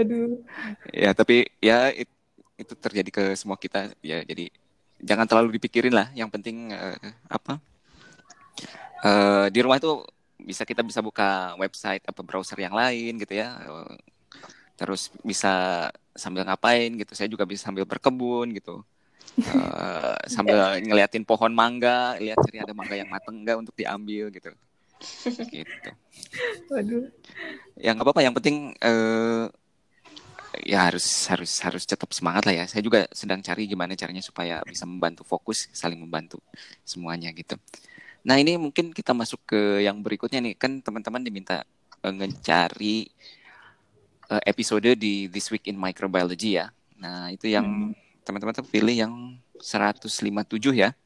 Aduh. 0.00 0.40
Ya 0.90 1.12
tapi 1.12 1.46
ya 1.60 1.92
it, 1.92 2.08
itu 2.56 2.74
terjadi 2.74 3.10
ke 3.12 3.24
semua 3.36 3.60
kita 3.60 3.92
ya. 4.00 4.24
Jadi 4.24 4.50
jangan 5.04 5.28
terlalu 5.28 5.60
dipikirin 5.60 5.94
lah. 5.94 6.08
Yang 6.16 6.30
penting 6.40 6.72
uh, 6.72 6.96
apa? 7.28 7.60
Uh, 9.04 9.46
di 9.52 9.60
rumah 9.60 9.76
itu 9.76 10.00
bisa 10.44 10.62
kita 10.68 10.84
bisa 10.84 11.00
buka 11.00 11.56
website 11.56 12.04
apa 12.04 12.20
browser 12.20 12.60
yang 12.60 12.76
lain 12.76 13.16
gitu 13.16 13.34
ya 13.34 13.56
terus 14.76 15.08
bisa 15.24 15.88
sambil 16.14 16.44
ngapain 16.46 16.94
gitu 17.00 17.16
saya 17.16 17.26
juga 17.26 17.48
bisa 17.48 17.66
sambil 17.66 17.88
berkebun 17.88 18.52
gitu 18.54 18.84
uh, 19.50 20.16
sambil 20.34 20.78
ngeliatin 20.84 21.24
pohon 21.26 21.50
mangga 21.50 22.20
lihat 22.20 22.38
cari 22.38 22.60
ada 22.60 22.76
mangga 22.76 22.94
yang 22.94 23.08
mateng 23.08 23.42
enggak 23.42 23.56
untuk 23.58 23.74
diambil 23.74 24.28
gitu 24.30 24.52
gitu. 25.52 25.90
Waduh. 26.72 27.04
Ya 27.78 27.92
nggak 27.92 28.06
apa-apa. 28.06 28.22
Yang 28.24 28.34
penting 28.40 28.56
uh, 28.80 29.46
ya 30.62 30.86
harus 30.88 31.04
harus 31.28 31.52
harus 31.60 31.84
tetap 31.84 32.10
semangat 32.14 32.48
lah 32.48 32.54
ya. 32.54 32.64
Saya 32.70 32.82
juga 32.84 33.06
sedang 33.12 33.42
cari 33.44 33.68
gimana 33.68 33.98
caranya 33.98 34.22
supaya 34.24 34.62
bisa 34.64 34.88
membantu 34.88 35.22
fokus, 35.26 35.68
saling 35.74 36.00
membantu 36.00 36.40
semuanya 36.86 37.30
gitu. 37.34 37.58
Nah 38.24 38.40
ini 38.40 38.56
mungkin 38.56 38.90
kita 38.90 39.12
masuk 39.12 39.44
ke 39.44 39.84
yang 39.84 40.00
berikutnya 40.00 40.40
nih. 40.40 40.54
Kan 40.56 40.80
teman-teman 40.80 41.20
diminta 41.20 41.68
uh, 42.00 42.12
ngecari 42.12 43.12
uh, 44.32 44.42
episode 44.48 44.96
di 44.96 45.28
This 45.28 45.52
Week 45.52 45.68
in 45.68 45.76
Microbiology 45.76 46.56
ya. 46.56 46.72
Nah 46.96 47.28
itu 47.28 47.52
yang 47.52 47.92
hmm. 47.92 48.24
teman-teman 48.24 48.56
tuh 48.56 48.64
pilih 48.64 48.96
yang 48.96 49.36
157 49.60 50.08
ya. 50.72 50.96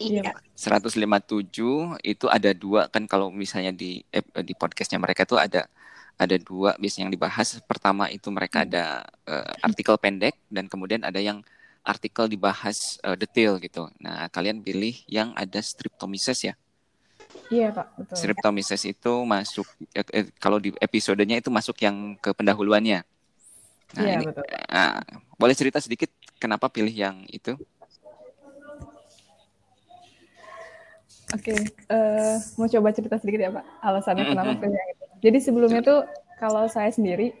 Iya. 0.00 0.34
157 0.58 0.98
itu 2.02 2.26
ada 2.26 2.50
dua 2.50 2.90
kan 2.90 3.06
kalau 3.06 3.30
misalnya 3.30 3.70
di 3.70 4.02
di 4.42 4.52
podcastnya 4.58 4.98
mereka 4.98 5.22
tuh 5.22 5.38
ada 5.38 5.70
ada 6.18 6.36
dua 6.40 6.74
biasanya 6.80 7.06
yang 7.06 7.14
dibahas. 7.14 7.60
Pertama 7.68 8.08
itu 8.08 8.32
mereka 8.32 8.64
hmm. 8.64 8.66
ada 8.72 8.84
uh, 9.28 9.52
artikel 9.60 9.94
pendek 10.00 10.40
dan 10.48 10.72
kemudian 10.72 11.04
ada 11.04 11.20
yang 11.20 11.44
artikel 11.84 12.26
dibahas 12.26 12.96
uh, 13.04 13.14
detail 13.14 13.60
gitu. 13.60 13.92
Nah, 14.00 14.26
kalian 14.32 14.64
pilih 14.64 14.96
yang 15.06 15.36
ada 15.36 15.60
streptomyces 15.60 16.50
ya. 16.50 16.54
Iya, 17.52 17.76
Pak, 17.76 17.86
betul. 18.00 18.16
Streptomyces 18.16 18.82
itu 18.88 19.12
masuk 19.28 19.68
eh, 19.92 20.06
eh, 20.16 20.26
kalau 20.40 20.56
di 20.56 20.72
episodenya 20.80 21.38
itu 21.38 21.52
masuk 21.52 21.76
yang 21.84 22.16
ke 22.16 22.32
pendahuluannya. 22.32 23.04
Nah, 23.94 24.02
iya, 24.02 24.16
ini, 24.18 24.24
betul. 24.32 24.44
Uh, 24.72 25.00
boleh 25.36 25.54
cerita 25.54 25.78
sedikit 25.78 26.08
kenapa 26.40 26.72
pilih 26.72 26.90
yang 26.90 27.20
itu? 27.28 27.54
Oke, 31.34 31.50
okay, 31.50 31.58
uh, 31.90 32.38
mau 32.54 32.70
coba 32.70 32.94
cerita 32.94 33.18
sedikit 33.18 33.40
ya 33.42 33.50
Pak, 33.50 33.64
alasannya 33.82 34.24
kenapa 34.24 34.52
pilih 34.56 34.78
yang 34.78 34.90
itu. 34.94 35.04
Jadi 35.24 35.38
sebelumnya 35.42 35.80
tuh 35.82 36.00
kalau 36.38 36.64
saya 36.70 36.88
sendiri, 36.94 37.34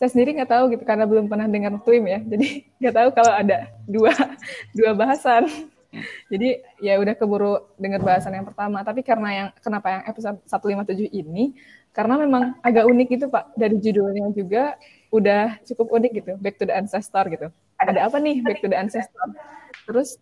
saya 0.00 0.16
sendiri 0.16 0.32
nggak 0.32 0.48
tahu 0.48 0.64
gitu 0.72 0.84
karena 0.88 1.04
belum 1.04 1.28
pernah 1.28 1.44
dengar 1.44 1.76
TWIM 1.84 2.04
ya. 2.08 2.20
Jadi 2.24 2.46
nggak 2.80 2.94
tahu 2.96 3.08
kalau 3.12 3.32
ada 3.36 3.68
dua 3.84 4.16
dua 4.78 4.96
bahasan. 4.96 5.44
Jadi 6.32 6.64
ya 6.80 6.96
udah 6.96 7.12
keburu 7.12 7.68
dengar 7.76 8.00
bahasan 8.00 8.32
yang 8.32 8.48
pertama. 8.48 8.80
Tapi 8.80 9.04
karena 9.04 9.28
yang 9.28 9.48
kenapa 9.60 10.00
yang 10.00 10.02
episode 10.08 10.40
157 10.48 11.04
ini 11.12 11.52
karena 11.92 12.16
memang 12.16 12.56
agak 12.64 12.88
unik 12.88 13.08
gitu 13.20 13.26
Pak. 13.28 13.52
Dari 13.60 13.76
judulnya 13.76 14.32
juga 14.32 14.80
udah 15.12 15.60
cukup 15.68 15.92
unik 16.00 16.12
gitu, 16.16 16.32
Back 16.40 16.56
to 16.56 16.64
the 16.64 16.72
Ancestor 16.72 17.28
gitu. 17.28 17.52
Ada 17.76 18.08
apa 18.08 18.16
nih 18.16 18.40
Back 18.40 18.64
to 18.64 18.72
the 18.72 18.78
Ancestor? 18.80 19.26
Terus 19.84 20.16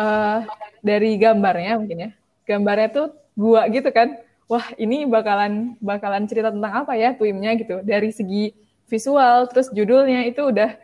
uh, 0.00 0.48
dari 0.80 1.20
gambarnya 1.20 1.76
mungkin 1.76 2.08
ya. 2.08 2.10
Gambarnya 2.48 2.88
tuh 2.88 3.06
gua 3.36 3.68
gitu 3.68 3.92
kan 3.92 4.16
wah 4.48 4.68
ini 4.76 5.08
bakalan 5.08 5.76
bakalan 5.80 6.28
cerita 6.28 6.52
tentang 6.52 6.84
apa 6.84 6.92
ya 6.96 7.16
twimnya 7.16 7.56
gitu 7.56 7.80
dari 7.80 8.12
segi 8.12 8.52
visual 8.92 9.48
terus 9.48 9.72
judulnya 9.72 10.28
itu 10.28 10.52
udah 10.52 10.76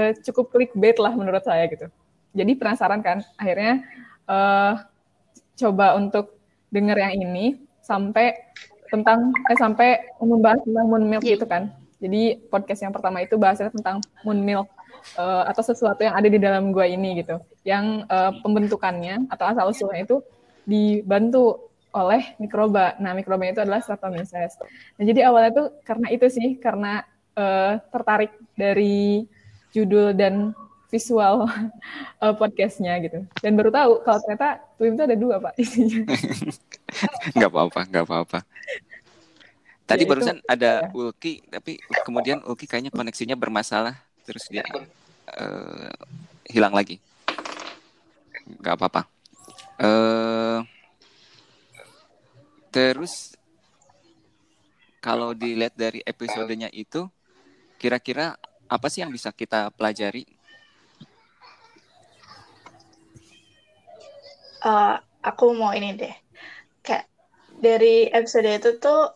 uh, 0.00 0.12
cukup 0.24 0.48
clickbait 0.48 0.96
lah 0.96 1.12
menurut 1.12 1.44
saya 1.44 1.68
gitu 1.68 1.92
jadi 2.32 2.56
penasaran 2.56 3.04
kan 3.04 3.20
akhirnya 3.36 3.84
uh, 4.24 4.80
coba 5.60 6.00
untuk 6.00 6.40
denger 6.72 6.96
yang 6.96 7.14
ini 7.20 7.60
sampai 7.84 8.32
tentang 8.88 9.36
eh, 9.52 9.58
sampai 9.60 9.88
membahas 10.24 10.64
tentang 10.64 10.86
moon 10.88 11.04
milk 11.04 11.22
gitu 11.28 11.44
kan 11.44 11.68
jadi 12.00 12.40
podcast 12.48 12.80
yang 12.88 12.96
pertama 12.96 13.20
itu 13.20 13.36
bahasnya 13.36 13.68
tentang 13.68 14.00
moon 14.24 14.40
milk 14.40 14.66
uh, 15.20 15.44
atau 15.44 15.60
sesuatu 15.60 16.00
yang 16.00 16.16
ada 16.16 16.32
di 16.32 16.40
dalam 16.40 16.72
gua 16.72 16.88
ini 16.88 17.20
gitu 17.20 17.36
yang 17.68 18.08
uh, 18.08 18.32
pembentukannya 18.40 19.28
atau 19.28 19.44
asal 19.52 19.68
usulnya 19.68 20.08
itu 20.08 20.16
dibantu 20.64 21.70
oleh 21.90 22.38
mikroba. 22.38 22.94
Nah, 23.02 23.12
mikroba 23.18 23.50
itu 23.50 23.60
adalah 23.62 23.82
Streptomyces. 23.82 24.54
Nah, 24.94 25.04
jadi 25.04 25.26
awalnya 25.26 25.50
tuh 25.50 25.66
karena 25.82 26.06
itu 26.14 26.26
sih, 26.30 26.48
karena 26.62 27.02
uh, 27.40 27.80
tertarik 27.88 28.36
dari 28.52 29.24
judul 29.72 30.12
dan 30.12 30.52
visual 30.92 31.48
uh, 32.20 32.34
podcastnya 32.40 33.00
gitu. 33.00 33.24
Dan 33.40 33.56
baru 33.56 33.72
tahu 33.72 33.92
kalau 34.04 34.18
ternyata 34.20 34.60
Twim 34.76 34.92
itu 34.92 35.04
ada 35.08 35.16
dua, 35.16 35.40
Pak, 35.40 35.56
isinya. 35.62 36.04
nggak 37.40 37.50
apa-apa, 37.50 37.80
nggak 37.88 38.04
apa-apa. 38.04 38.38
Tadi 39.88 40.04
ya, 40.04 40.08
barusan 40.12 40.38
itu, 40.38 40.46
ada 40.46 40.72
ya. 40.86 40.92
Ulki, 40.92 41.42
tapi 41.48 41.80
kemudian 42.04 42.44
Ulki 42.44 42.68
kayaknya 42.68 42.92
koneksinya 42.92 43.34
bermasalah, 43.34 43.96
terus 44.22 44.44
dia 44.52 44.62
uh, 45.34 45.90
hilang 46.46 46.76
lagi. 46.76 47.00
Nggak 48.60 48.76
apa-apa. 48.78 49.02
Uh, 49.80 50.62
Terus 52.70 53.34
kalau 55.02 55.34
dilihat 55.34 55.74
dari 55.74 56.06
episodenya 56.06 56.70
itu, 56.70 57.10
kira-kira 57.80 58.36
apa 58.68 58.86
sih 58.92 59.00
yang 59.00 59.08
bisa 59.08 59.32
kita 59.32 59.72
pelajari? 59.72 60.28
Uh, 64.60 65.00
aku 65.24 65.56
mau 65.56 65.72
ini 65.72 65.96
deh, 65.96 66.12
kayak 66.84 67.08
dari 67.56 68.12
episode 68.12 68.44
itu 68.44 68.76
tuh 68.76 69.08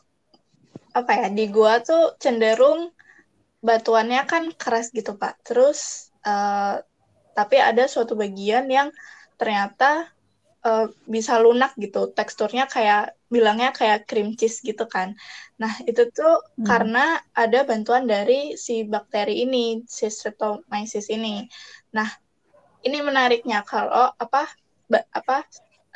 apa 0.97 1.12
ya 1.12 1.26
di 1.28 1.52
gua 1.52 1.85
tuh 1.85 2.16
cenderung 2.16 2.88
batuannya 3.61 4.25
kan 4.25 4.49
keras 4.56 4.88
gitu 4.97 5.21
pak. 5.21 5.37
Terus 5.44 6.09
uh, 6.25 6.80
tapi 7.37 7.61
ada 7.61 7.85
suatu 7.85 8.16
bagian 8.16 8.64
yang 8.73 8.88
ternyata 9.37 10.09
uh, 10.64 10.88
bisa 11.04 11.37
lunak 11.37 11.76
gitu, 11.76 12.09
teksturnya 12.09 12.64
kayak 12.64 13.12
bilangnya 13.34 13.74
kayak 13.74 14.06
cream 14.06 14.38
cheese 14.38 14.62
gitu 14.62 14.86
kan. 14.86 15.18
Nah, 15.58 15.74
itu 15.90 16.06
tuh 16.14 16.38
hmm. 16.54 16.62
karena 16.62 17.18
ada 17.34 17.66
bantuan 17.66 18.06
dari 18.06 18.54
si 18.54 18.86
bakteri 18.86 19.42
ini, 19.42 19.82
si 19.90 20.06
Streptomyces 20.06 21.10
ini. 21.10 21.50
Nah, 21.90 22.06
ini 22.86 23.02
menariknya 23.02 23.66
kalau 23.66 24.14
apa 24.14 24.46
ba, 24.86 25.02
apa 25.10 25.42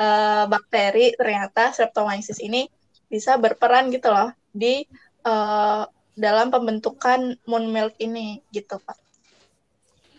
uh, 0.03 0.45
bakteri 0.51 1.15
ternyata 1.15 1.71
Streptomyces 1.71 2.43
ini 2.43 2.67
bisa 3.07 3.39
berperan 3.39 3.95
gitu 3.95 4.11
loh 4.11 4.35
di 4.51 4.83
uh, 5.23 5.87
dalam 6.19 6.51
pembentukan 6.51 7.39
moon 7.47 7.71
milk 7.71 7.95
ini 8.03 8.43
gitu, 8.51 8.83
Pak. 8.83 8.99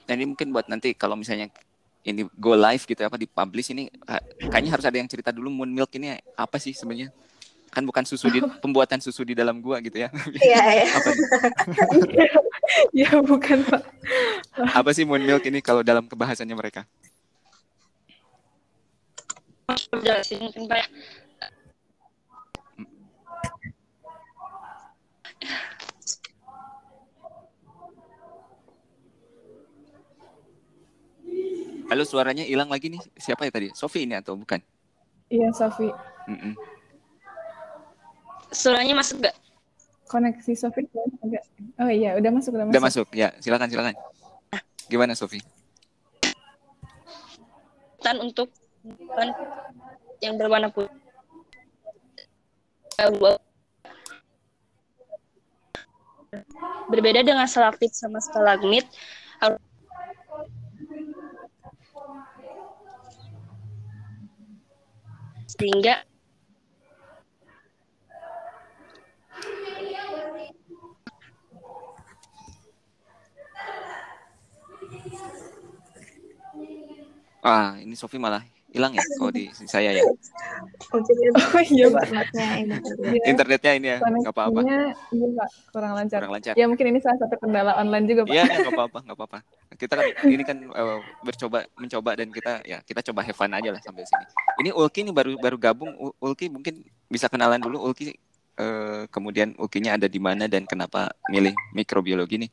Nah, 0.08 0.14
ini 0.16 0.26
mungkin 0.32 0.56
buat 0.56 0.72
nanti 0.72 0.96
kalau 0.96 1.20
misalnya 1.20 1.52
ini 2.10 2.26
go 2.36 2.58
live 2.58 2.84
gitu 2.84 3.02
apa 3.06 3.16
dipublish 3.16 3.70
ini 3.72 3.88
kayaknya 4.50 4.72
harus 4.74 4.86
ada 4.86 4.98
yang 4.98 5.10
cerita 5.10 5.30
dulu 5.30 5.50
moon 5.54 5.70
milk 5.70 5.94
ini 5.96 6.18
apa 6.34 6.58
sih 6.58 6.74
sebenarnya? 6.74 7.14
Kan 7.70 7.86
bukan 7.86 8.02
susu 8.02 8.34
di 8.34 8.42
pembuatan 8.64 8.98
susu 8.98 9.22
di 9.22 9.38
dalam 9.38 9.62
gua 9.62 9.78
gitu 9.80 10.02
ya. 10.02 10.10
Iya 10.42 10.62
iya. 10.84 10.88
Ya 13.06 13.10
bukan 13.22 13.66
pak. 13.66 13.82
Apa 14.74 14.94
sih 14.94 15.06
moon 15.06 15.22
milk 15.22 15.46
ini 15.50 15.62
kalau 15.62 15.82
dalam 15.82 16.06
kebahasannya 16.06 16.54
mereka 16.58 16.86
Halo, 31.90 32.06
suaranya 32.06 32.46
hilang 32.46 32.70
lagi 32.70 32.94
nih. 32.94 33.02
Siapa 33.18 33.50
ya 33.50 33.52
tadi? 33.52 33.74
Sofi 33.74 34.06
ini 34.06 34.14
atau 34.14 34.38
bukan? 34.38 34.62
Iya, 35.34 35.50
Sofi. 35.58 35.90
Mm 36.30 36.38
-mm. 36.38 36.54
Suaranya 38.54 38.94
masuk 38.94 39.26
gak? 39.26 39.34
Koneksi 40.06 40.54
Sofi 40.54 40.86
agak. 41.26 41.44
Oh 41.82 41.90
iya, 41.90 42.14
udah 42.14 42.30
masuk, 42.30 42.54
udah 42.54 42.70
masuk. 42.70 42.74
Udah 42.78 42.84
masuk. 42.86 43.08
Ya, 43.10 43.34
silakan, 43.42 43.74
silakan. 43.74 43.98
Gimana, 44.86 45.18
Sofi? 45.18 45.42
Tan 48.06 48.22
untuk 48.22 48.54
yang 50.22 50.38
berwarna 50.38 50.70
putih. 50.70 50.94
Berbeda 56.90 57.26
dengan 57.26 57.50
selaktit 57.50 57.98
sama 57.98 58.22
stalagmit, 58.22 58.86
sehingga 65.60 66.08
Ah, 77.40 77.80
ini 77.80 77.96
Sofi 77.96 78.20
malah 78.20 78.44
hilang 78.70 78.94
ya 78.94 79.02
oh 79.18 79.30
di 79.30 79.50
saya 79.66 79.92
ya 79.94 80.04
Oh 80.94 81.62
iya 81.62 81.88
Pak. 81.90 82.04
internetnya 82.10 82.48
ini. 82.62 82.76
Internetnya 83.26 83.72
ini 83.74 83.88
ya 83.90 83.98
nggak 83.98 84.34
apa-apa 84.34 84.60
Iya 84.62 84.80
Pak, 85.34 85.50
kurang 85.74 85.94
lancar. 85.98 86.20
kurang 86.22 86.34
lancar 86.38 86.54
Ya 86.54 86.66
mungkin 86.70 86.86
ini 86.94 87.00
salah 87.02 87.18
satu 87.18 87.36
kendala 87.38 87.74
online 87.78 88.06
juga 88.06 88.22
Pak. 88.26 88.34
Iya, 88.34 88.44
ya, 88.46 88.56
nggak 88.62 88.74
apa-apa, 88.78 89.00
nggak 89.06 89.18
apa-apa. 89.18 89.38
Kita 89.74 89.94
kan 89.96 90.06
ini 90.28 90.44
kan 90.44 90.58
eh, 90.62 91.00
bercoba 91.22 91.58
mencoba 91.74 92.10
dan 92.14 92.28
kita 92.30 92.52
ya 92.62 92.78
kita 92.82 93.00
coba 93.10 93.20
have 93.24 93.34
fun 93.34 93.52
aja 93.52 93.70
lah 93.70 93.82
sampai 93.82 94.06
sini. 94.06 94.26
Ini 94.62 94.70
Ulki 94.74 95.00
nih 95.02 95.14
baru 95.14 95.32
baru 95.38 95.58
gabung. 95.58 95.92
Ulki 96.20 96.50
mungkin 96.50 96.82
bisa 97.08 97.26
kenalan 97.26 97.58
dulu. 97.58 97.82
Ulki 97.82 98.14
eh, 98.56 99.02
kemudian 99.10 99.56
Ulkinya 99.58 99.98
ada 99.98 100.06
di 100.06 100.20
mana 100.20 100.46
dan 100.46 100.66
kenapa 100.66 101.10
milih 101.28 101.54
mikrobiologi 101.74 102.46
nih? 102.46 102.52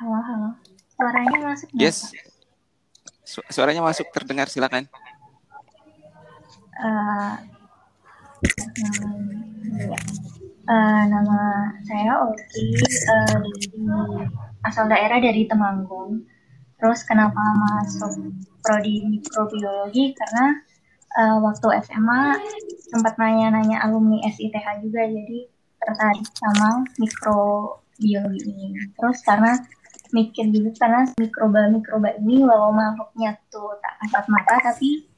Halo, 0.00 0.18
halo. 0.20 0.48
Suaranya 0.96 1.38
masuk 1.48 1.68
Yes. 1.72 2.08
Su- 3.30 3.46
suaranya 3.46 3.78
masuk 3.78 4.10
terdengar 4.10 4.50
silakan. 4.50 4.90
Iya. 9.70 9.98
Eh, 10.70 11.02
nama 11.06 11.38
saya 11.86 12.26
Oki, 12.26 12.62
di- 12.74 14.26
asal 14.66 14.90
daerah 14.90 15.22
dari 15.22 15.46
Temanggung. 15.46 16.26
Terus 16.74 17.06
kenapa 17.06 17.38
masuk 17.38 18.34
prodi 18.66 19.06
mikrobiologi? 19.06 20.10
Karena 20.18 20.46
eh, 21.14 21.36
waktu 21.38 21.66
SMA 21.86 22.22
sempat 22.90 23.14
nanya-nanya 23.14 23.86
alumni 23.86 24.26
SITH 24.26 24.82
juga, 24.82 25.06
jadi 25.06 25.38
tertarik 25.78 26.26
sama 26.34 26.82
mikrobiologi 26.98 28.42
ini. 28.50 28.90
Terus 28.98 29.22
karena 29.22 29.54
mikir 30.12 30.50
juga 30.50 30.70
karena 30.78 31.00
mikroba-mikroba 31.18 32.18
ini 32.22 32.42
walau 32.42 32.74
makhluknya 32.74 33.38
tuh 33.50 33.78
tak 33.82 33.98
kasat 34.04 34.24
mata 34.28 34.54
tapi 34.60 35.10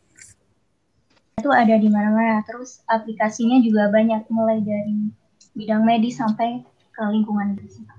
itu 1.43 1.51
ada 1.51 1.75
di 1.75 1.89
mana-mana. 1.91 2.39
Terus 2.47 2.87
aplikasinya 2.87 3.59
juga 3.59 3.91
banyak 3.91 4.31
mulai 4.31 4.63
dari 4.63 5.11
bidang 5.59 5.83
medis 5.83 6.23
sampai 6.23 6.63
ke 6.93 7.03
lingkungan 7.11 7.59
gitu 7.59 7.81
sih, 7.81 7.83
Pak. 7.83 7.99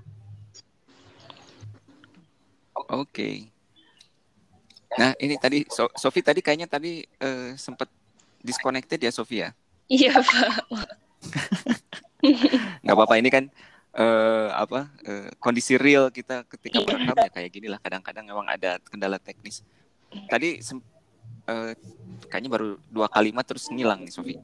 Oke. 2.94 3.52
Nah, 4.94 5.12
ini 5.18 5.34
tadi 5.36 5.66
so 5.66 5.90
Sofi 5.98 6.22
tadi 6.22 6.40
kayaknya 6.40 6.70
tadi 6.70 7.02
eh, 7.02 7.52
sempat 7.58 7.90
disconnected 8.40 9.02
ya 9.02 9.10
Sofi 9.10 9.42
ya? 9.42 9.50
Iya, 9.90 10.16
Pak. 10.16 10.48
nggak 12.84 12.96
apa-apa 12.96 13.20
ini 13.20 13.28
kan 13.28 13.44
eh, 13.94 14.48
apa 14.52 14.90
eh, 15.06 15.28
kondisi 15.38 15.78
real 15.78 16.10
kita 16.10 16.42
ketika 16.50 16.82
Iya. 16.82 16.86
merekam 16.86 17.16
ya 17.22 17.30
kayak 17.30 17.50
gini 17.54 17.66
lah 17.70 17.78
kadang-kadang 17.78 18.24
memang 18.26 18.46
ada 18.50 18.78
kendala 18.90 19.18
teknis 19.22 19.62
tadi 20.26 20.58
sem- 20.60 20.82
eh, 21.46 21.72
kayaknya 22.26 22.50
baru 22.50 22.68
dua 22.90 23.06
kalimat 23.06 23.46
terus 23.46 23.70
ngilang 23.70 24.02
nih 24.02 24.12
Sofi 24.12 24.34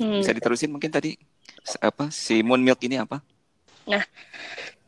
Hmm. 0.00 0.18
bisa 0.18 0.32
diterusin 0.32 0.72
mungkin 0.72 0.88
tadi 0.88 1.14
apa 1.78 2.08
si 2.08 2.40
moon 2.40 2.62
milk 2.64 2.80
ini 2.86 2.98
apa 2.98 3.20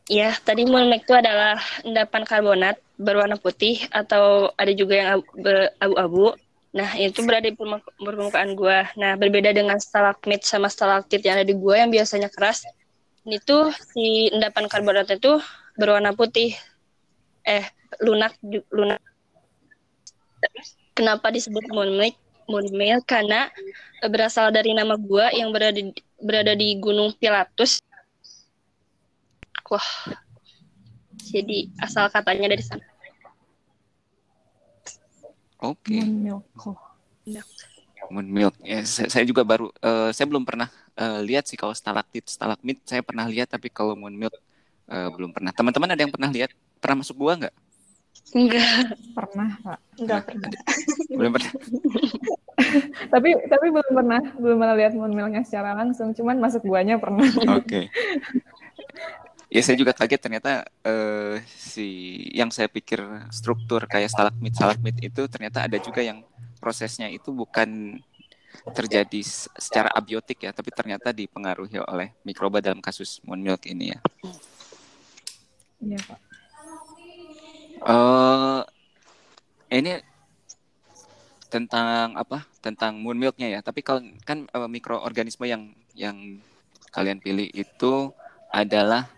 Ya, 0.05 0.37
tadi 0.45 0.69
mulmek 0.69 1.01
itu 1.09 1.17
adalah 1.17 1.57
endapan 1.81 2.21
karbonat 2.29 2.77
berwarna 2.93 3.41
putih 3.41 3.89
atau 3.89 4.53
ada 4.53 4.69
juga 4.69 4.93
yang 5.01 5.09
abu-abu. 5.81 6.37
Nah, 6.77 6.93
itu 7.01 7.25
berada 7.25 7.49
di 7.49 7.57
permu- 7.57 7.81
permukaan 7.97 8.53
gua. 8.53 8.85
Nah, 8.93 9.17
berbeda 9.17 9.49
dengan 9.49 9.81
stalagmit 9.81 10.45
sama 10.45 10.69
stalaktit 10.69 11.25
yang 11.25 11.41
ada 11.41 11.47
di 11.49 11.57
gua 11.57 11.81
yang 11.81 11.89
biasanya 11.89 12.29
keras. 12.29 12.61
Ini 13.25 13.41
tuh 13.41 13.73
si 13.73 14.29
endapan 14.29 14.69
karbonat 14.69 15.09
itu 15.09 15.41
berwarna 15.75 16.13
putih. 16.13 16.53
Eh, 17.45 17.65
lunak 18.01 18.37
lunak. 18.69 19.01
Kenapa 20.93 21.33
disebut 21.33 21.65
moonmilk? 21.73 22.13
Moonmilk 22.45 23.03
karena 23.09 23.49
berasal 24.05 24.53
dari 24.53 24.77
nama 24.77 24.93
gua 24.93 25.33
yang 25.33 25.49
berada 25.49 25.73
di, 25.73 25.89
berada 26.21 26.53
di 26.53 26.77
Gunung 26.77 27.17
Pilatus 27.17 27.81
Wah. 29.65 29.89
Jadi 31.25 31.73
asal 31.81 32.07
katanya 32.13 32.53
dari 32.53 32.63
sana. 32.63 32.85
oke 35.65 35.97
Moon 35.97 36.13
milk. 36.21 36.45
Oh. 36.61 36.77
moon 38.13 38.29
milk 38.29 38.53
ya 38.61 38.85
saya, 38.85 39.09
saya 39.09 39.25
juga 39.25 39.41
baru 39.41 39.73
eh, 39.81 40.13
saya 40.13 40.29
belum 40.29 40.45
pernah 40.45 40.69
eh, 40.95 41.19
lihat 41.23 41.45
sih 41.47 41.59
kalau 41.59 41.75
stalaktit 41.75 42.25
stalagmit 42.27 42.81
saya 42.87 43.03
pernah 43.03 43.27
lihat 43.27 43.51
tapi 43.51 43.67
kalau 43.71 43.93
moon 43.93 44.15
milk 44.15 44.35
eh, 44.89 45.09
belum 45.11 45.31
pernah 45.35 45.51
teman-teman 45.51 45.91
ada 45.93 46.01
yang 46.01 46.13
pernah 46.13 46.31
lihat 46.31 46.51
pernah 46.79 47.03
masuk 47.03 47.15
gua 47.19 47.35
nggak 47.39 47.55
Enggak. 48.33 48.97
Pernah 49.13 49.49
Pak. 49.61 49.79
Enggak 50.01 50.19
pernah. 50.25 50.49
belum 51.13 51.31
pernah 51.35 51.51
Tapi 53.13 53.29
tapi 53.51 53.65
belum 53.69 53.91
pernah 53.91 54.21
belum 54.39 54.57
pernah 54.57 54.75
lihat 54.75 54.93
moon 54.97 55.13
milknya 55.13 55.43
secara 55.45 55.77
langsung. 55.77 56.15
Cuman 56.15 56.39
masuk 56.41 56.65
buahnya 56.65 56.97
pernah. 56.97 57.27
Oke. 57.59 57.91
Ya 59.51 59.61
saya 59.61 59.77
juga 59.77 59.93
kaget 59.93 60.19
ternyata 60.19 60.65
eh, 60.83 61.39
si 61.45 62.17
yang 62.33 62.49
saya 62.49 62.67
pikir 62.67 62.99
struktur 63.29 63.85
kayak 63.85 64.09
stalagmit 64.09 64.57
stalagmit 64.57 64.97
itu 64.99 65.29
ternyata 65.29 65.63
ada 65.63 65.77
juga 65.77 66.01
yang 66.01 66.25
prosesnya 66.59 67.07
itu 67.13 67.29
bukan 67.29 68.01
terjadi 68.73 69.19
secara 69.57 69.89
abiotik 69.91 70.45
ya, 70.45 70.51
tapi 70.55 70.71
ternyata 70.71 71.11
dipengaruhi 71.11 71.79
oleh 71.83 72.11
mikroba 72.25 72.59
dalam 72.59 72.79
kasus 72.79 73.19
moon 73.23 73.41
milk 73.41 73.67
ini 73.67 73.95
ya. 73.95 73.99
Iya 75.83 75.99
Pak. 76.05 76.19
Eh 77.85 78.61
ini 79.79 79.93
tentang 81.51 82.15
apa? 82.17 82.43
Tentang 82.59 82.97
moon 82.97 83.17
milknya 83.17 83.47
ya. 83.47 83.59
Tapi 83.61 83.85
kalau 83.85 84.01
kan 84.25 84.47
eh, 84.49 84.69
mikroorganisme 84.69 85.45
yang 85.45 85.71
yang 85.95 86.41
kalian 86.91 87.19
pilih 87.19 87.47
itu 87.51 88.11
adalah 88.51 89.11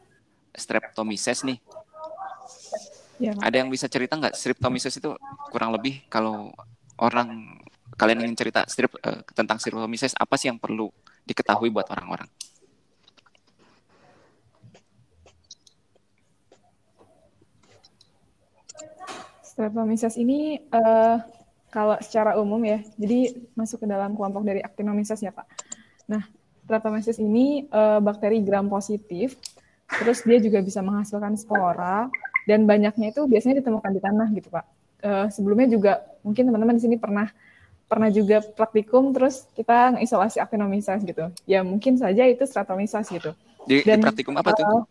Streptomyces 0.58 1.45
nih. 1.45 1.62
Pak. 1.62 3.41
Ada 3.41 3.65
yang 3.65 3.69
bisa 3.73 3.89
cerita 3.89 4.13
nggak 4.13 4.38
Streptomyces 4.38 4.97
itu 4.97 5.13
kurang 5.50 5.73
lebih 5.73 6.06
kalau 6.10 6.54
orang 6.97 7.58
kalian 7.95 8.28
ingin 8.28 8.36
cerita 8.36 8.67
strep 8.67 8.91
eh, 9.00 9.21
tentang 9.32 9.62
Streptomyces 9.62 10.17
apa 10.17 10.36
sih 10.36 10.52
yang 10.52 10.60
perlu 10.60 10.91
diketahui 11.23 11.71
buat 11.71 11.88
orang-orang? 11.93 12.28
Streptomyces 19.41 20.19
ini 20.19 20.62
eh, 20.62 21.17
kalau 21.73 21.97
secara 22.00 22.38
umum 22.38 22.62
ya, 22.63 22.80
jadi 22.95 23.34
masuk 23.58 23.84
ke 23.84 23.88
dalam 23.89 24.13
kelompok 24.13 24.45
dari 24.45 24.62
Actinomyces 24.62 25.19
ya 25.21 25.34
Pak. 25.34 25.47
Nah, 26.10 26.23
Streptomyces 26.67 27.17
ini 27.17 27.65
eh, 27.65 28.00
bakteri 28.04 28.43
gram 28.43 28.69
positif, 28.69 29.39
terus 29.88 30.21
dia 30.28 30.38
juga 30.38 30.60
bisa 30.62 30.84
menghasilkan 30.84 31.34
spora, 31.39 32.12
dan 32.47 32.63
banyaknya 32.63 33.12
itu 33.12 33.28
biasanya 33.28 33.60
ditemukan 33.60 33.91
di 33.91 34.02
tanah 34.02 34.28
gitu 34.32 34.47
Pak. 34.54 34.65
Eh, 34.97 35.28
sebelumnya 35.30 35.67
juga 35.69 35.93
mungkin 36.26 36.50
teman-teman 36.50 36.76
di 36.78 36.84
sini 36.88 36.95
pernah 36.97 37.30
pernah 37.88 38.12
juga 38.12 38.43
praktikum, 38.43 39.15
terus 39.15 39.47
kita 39.56 39.95
mengisolasi 39.95 40.43
Actinomyces 40.43 41.02
gitu. 41.08 41.32
Ya 41.47 41.63
mungkin 41.63 41.95
saja 41.95 42.28
itu 42.28 42.43
Streptomyces 42.43 43.08
gitu. 43.08 43.32
Di, 43.63 43.84
di 43.84 43.88
Dan, 43.88 44.04
praktikum 44.04 44.36
apa 44.36 44.52
tuh? 44.54 44.84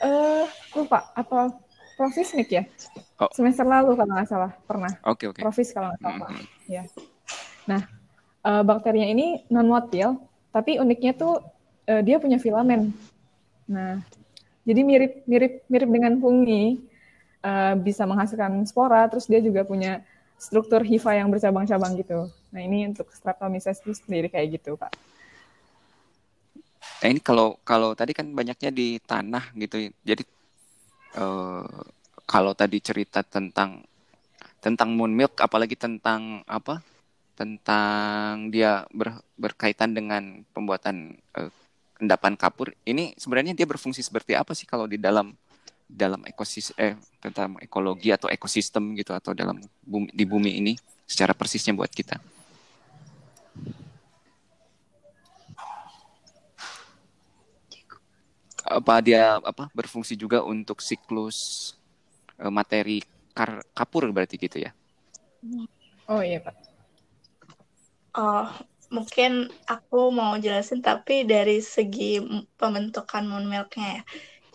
Eh, 0.00 0.44
lupa 0.74 1.12
apa 1.12 1.52
Profisnik 2.00 2.48
ya? 2.48 2.64
Oh. 3.20 3.28
Semester 3.36 3.68
lalu 3.68 3.92
kalau 3.92 4.12
nggak 4.16 4.28
salah 4.32 4.52
pernah. 4.64 4.88
Oke 5.04 5.28
oke. 5.28 5.44
Profis 5.44 5.68
kalau 5.76 5.92
nggak 5.92 6.00
salah. 6.00 6.32
Mhm. 6.32 6.44
Ya. 6.64 6.82
Nah, 7.68 7.82
eh, 8.40 8.62
bakterinya 8.64 9.08
ini 9.12 9.44
non 9.52 9.68
motil, 9.68 10.16
tapi 10.48 10.80
uniknya 10.80 11.12
tuh 11.12 11.44
eh, 11.84 12.00
dia 12.00 12.16
punya 12.16 12.40
filamen. 12.40 12.88
Nah, 13.68 14.00
jadi 14.64 14.80
mirip 14.80 15.12
mirip 15.28 15.52
mirip 15.68 15.88
dengan 15.92 16.16
fungi, 16.16 16.80
eh, 17.44 17.74
bisa 17.76 18.08
menghasilkan 18.08 18.64
spora, 18.64 19.04
terus 19.12 19.28
dia 19.28 19.44
juga 19.44 19.68
punya 19.68 20.00
struktur 20.40 20.80
hifa 20.80 21.12
yang 21.12 21.28
bercabang-cabang 21.28 22.00
gitu. 22.00 22.32
Nah, 22.50 22.60
ini 22.64 22.88
untuk 22.88 23.06
Streptomyces 23.12 23.84
itu 23.84 23.92
sendiri 23.92 24.32
kayak 24.32 24.58
gitu, 24.58 24.74
Pak. 24.74 24.90
Nah 27.00 27.08
ini 27.08 27.20
kalau 27.20 27.56
kalau 27.64 27.96
tadi 27.96 28.12
kan 28.12 28.28
banyaknya 28.28 28.68
di 28.68 29.00
tanah 29.00 29.56
gitu, 29.56 29.88
jadi 30.04 30.22
eh, 31.16 31.64
kalau 32.28 32.52
tadi 32.52 32.78
cerita 32.84 33.24
tentang 33.24 33.80
tentang 34.60 34.92
moon 34.92 35.12
milk, 35.12 35.40
apalagi 35.40 35.76
tentang 35.76 36.44
apa? 36.44 36.84
Tentang 37.36 38.52
dia 38.52 38.84
ber- 38.92 39.24
berkaitan 39.40 39.96
dengan 39.96 40.44
pembuatan 40.52 41.16
eh, 41.40 41.50
endapan 42.00 42.36
kapur. 42.36 42.72
Ini 42.84 43.16
sebenarnya 43.16 43.56
dia 43.56 43.64
berfungsi 43.68 44.04
seperti 44.04 44.36
apa 44.36 44.52
sih 44.52 44.68
kalau 44.68 44.84
di 44.84 45.00
dalam 45.00 45.32
dalam 45.90 46.22
ekosistem 46.24 46.74
eh, 46.78 46.94
tentang 47.18 47.58
ekologi 47.58 48.14
atau 48.14 48.30
ekosistem 48.30 48.94
gitu 48.94 49.10
atau 49.10 49.34
dalam 49.34 49.58
bumi, 49.82 50.08
di 50.14 50.24
bumi 50.24 50.50
ini 50.62 50.72
secara 51.04 51.34
persisnya 51.34 51.74
buat 51.74 51.90
kita. 51.90 52.18
apa 58.70 59.02
dia 59.02 59.40
apa 59.40 59.66
berfungsi 59.74 60.14
juga 60.14 60.46
untuk 60.46 60.78
siklus 60.78 61.72
eh, 62.38 62.52
materi 62.52 63.02
kar- 63.34 63.66
kapur 63.74 64.06
berarti 64.14 64.38
gitu 64.38 64.62
ya 64.62 64.70
Oh 66.10 66.18
iya 66.26 66.42
Pak. 66.42 66.54
Oh, 68.18 68.50
mungkin 68.90 69.46
aku 69.70 70.10
mau 70.10 70.34
jelasin 70.42 70.82
tapi 70.82 71.22
dari 71.22 71.62
segi 71.62 72.18
pembentukan 72.58 73.22
moon 73.30 73.46
milknya 73.46 74.02
ya. 74.02 74.02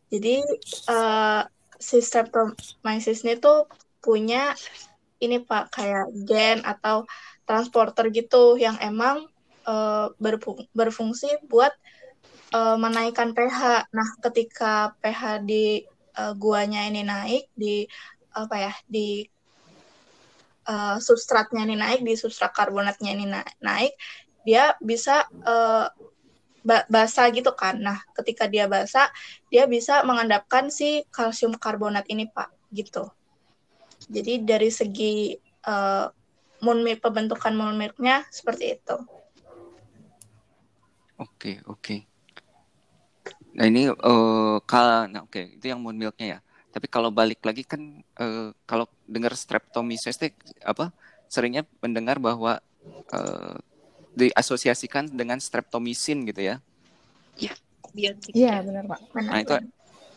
Jadi 0.10 0.42
uh, 0.90 1.44
si 1.76 2.00
streptomyces 2.00 3.26
ini 3.26 3.36
tuh 3.38 3.68
punya 4.00 4.54
ini 5.20 5.42
Pak 5.42 5.74
kayak 5.74 6.14
gen 6.28 6.62
atau 6.62 7.08
transporter 7.46 8.10
gitu 8.14 8.58
yang 8.58 8.78
emang 8.82 9.26
uh, 9.66 10.14
berfung 10.22 10.66
berfungsi 10.74 11.42
buat 11.50 11.74
uh, 12.54 12.78
menaikkan 12.78 13.34
pH. 13.34 13.90
Nah, 13.90 14.10
ketika 14.22 14.94
pH 15.02 15.46
di 15.46 15.86
uh, 16.18 16.34
guanya 16.38 16.86
ini 16.86 17.02
naik 17.02 17.50
di 17.54 17.86
apa 18.36 18.56
ya 18.60 18.74
di 18.86 19.24
uh, 20.68 20.98
substratnya 21.00 21.64
ini 21.64 21.76
naik 21.80 22.02
di 22.04 22.14
substrat 22.20 22.52
karbonatnya 22.52 23.10
ini 23.16 23.26
na 23.30 23.42
naik 23.64 23.96
dia 24.46 24.78
bisa 24.84 25.26
uh, 25.48 25.88
basah 26.66 27.30
gitu 27.30 27.54
kan. 27.54 27.78
Nah, 27.78 28.02
ketika 28.18 28.50
dia 28.50 28.66
basah, 28.66 29.14
dia 29.54 29.70
bisa 29.70 30.02
mengendapkan 30.02 30.74
si 30.74 31.06
kalsium 31.14 31.54
karbonat 31.54 32.10
ini, 32.10 32.26
Pak, 32.26 32.50
gitu. 32.74 33.06
Jadi 34.10 34.42
dari 34.42 34.70
segi 34.74 35.38
uh, 35.70 36.10
moon 36.66 36.82
milk, 36.82 37.06
pembentukan 37.06 37.54
moon 37.54 37.78
milknya 37.78 38.26
seperti 38.34 38.82
itu. 38.82 38.98
Oke, 41.16 41.64
oke. 41.70 42.16
Nah 43.56 43.66
ini 43.72 43.88
uh, 43.88 44.60
kal, 44.68 45.08
nah 45.08 45.24
oke 45.24 45.32
okay. 45.32 45.56
itu 45.56 45.72
yang 45.72 45.80
moon 45.80 45.96
milknya 45.96 46.38
ya. 46.38 46.40
Tapi 46.76 46.92
kalau 46.92 47.08
balik 47.08 47.40
lagi 47.40 47.64
kan 47.64 48.04
uh, 48.20 48.52
kalau 48.68 48.92
dengar 49.08 49.32
streptomyces 49.32 50.20
apa 50.60 50.92
seringnya 51.32 51.64
mendengar 51.80 52.20
bahwa 52.20 52.60
uh, 53.16 53.56
diasosiasikan 54.16 55.12
dengan 55.12 55.38
streptomisin 55.38 56.26
gitu 56.32 56.42
ya. 56.42 56.56
Iya, 57.36 57.54
Iya, 58.36 58.60
benar 58.64 58.84
Pak. 58.92 59.00
Nah 59.24 59.40
itu 59.40 59.56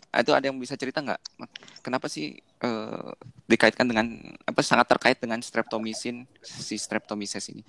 itu 0.08 0.32
ada 0.32 0.44
yang 0.48 0.56
bisa 0.56 0.74
cerita 0.74 1.04
nggak? 1.04 1.20
Kenapa 1.84 2.08
sih 2.08 2.40
uh, 2.64 3.12
dikaitkan 3.44 3.84
dengan 3.84 4.18
apa 4.48 4.64
sangat 4.64 4.88
terkait 4.88 5.18
dengan 5.20 5.38
streptomisin 5.38 6.24
si 6.42 6.74
streptomyces 6.80 7.44
ini? 7.52 7.62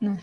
Nah, 0.00 0.16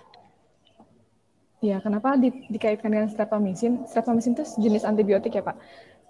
ya 1.61 1.79
kenapa 1.79 2.17
di, 2.17 2.33
dikaitkan 2.49 2.89
dengan 2.89 3.07
streptomisin? 3.13 3.85
Streptomisin 3.85 4.33
itu 4.33 4.43
jenis 4.57 4.83
antibiotik 4.83 5.37
ya 5.37 5.45
Pak. 5.45 5.57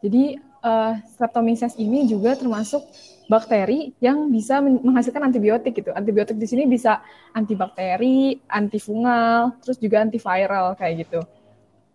Jadi 0.04 0.36
uh, 0.64 1.00
Streptomyces 1.16 1.80
ini 1.80 2.04
juga 2.08 2.36
termasuk 2.36 2.84
bakteri 3.32 3.96
yang 4.04 4.28
bisa 4.30 4.60
menghasilkan 4.60 5.32
antibiotik 5.32 5.74
gitu. 5.80 5.96
Antibiotik 5.96 6.36
di 6.36 6.48
sini 6.48 6.68
bisa 6.68 7.00
antibakteri, 7.32 8.40
antifungal, 8.52 9.56
terus 9.64 9.80
juga 9.80 10.04
antiviral 10.04 10.76
kayak 10.76 11.08
gitu. 11.08 11.22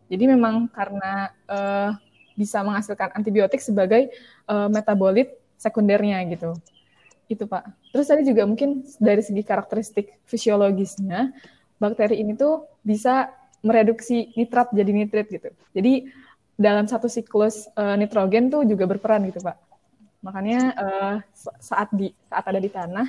Jadi 0.08 0.24
memang 0.24 0.72
karena 0.72 1.28
uh, 1.48 1.90
bisa 2.32 2.64
menghasilkan 2.64 3.12
antibiotik 3.12 3.60
sebagai 3.60 4.08
uh, 4.48 4.72
metabolit 4.72 5.36
sekundernya 5.60 6.24
gitu. 6.32 6.56
Itu 7.28 7.44
Pak. 7.44 7.92
Terus 7.92 8.06
tadi 8.08 8.22
juga 8.24 8.48
mungkin 8.48 8.88
dari 8.96 9.20
segi 9.20 9.44
karakteristik 9.44 10.24
fisiologisnya, 10.24 11.34
bakteri 11.76 12.24
ini 12.24 12.32
tuh 12.38 12.64
bisa 12.80 13.28
mereduksi 13.60 14.32
nitrat 14.38 14.72
jadi 14.72 14.90
nitrit 14.94 15.28
gitu. 15.28 15.50
Jadi 15.76 16.08
dalam 16.58 16.88
satu 16.88 17.06
siklus 17.06 17.70
uh, 17.76 17.94
nitrogen 17.94 18.50
tuh 18.50 18.64
juga 18.64 18.88
berperan 18.88 19.28
gitu 19.28 19.44
pak. 19.44 19.67
Makanya 20.24 20.60
uh, 20.74 21.16
saat 21.62 21.88
di 21.94 22.10
saat 22.26 22.44
ada 22.46 22.58
di 22.58 22.70
tanah 22.70 23.06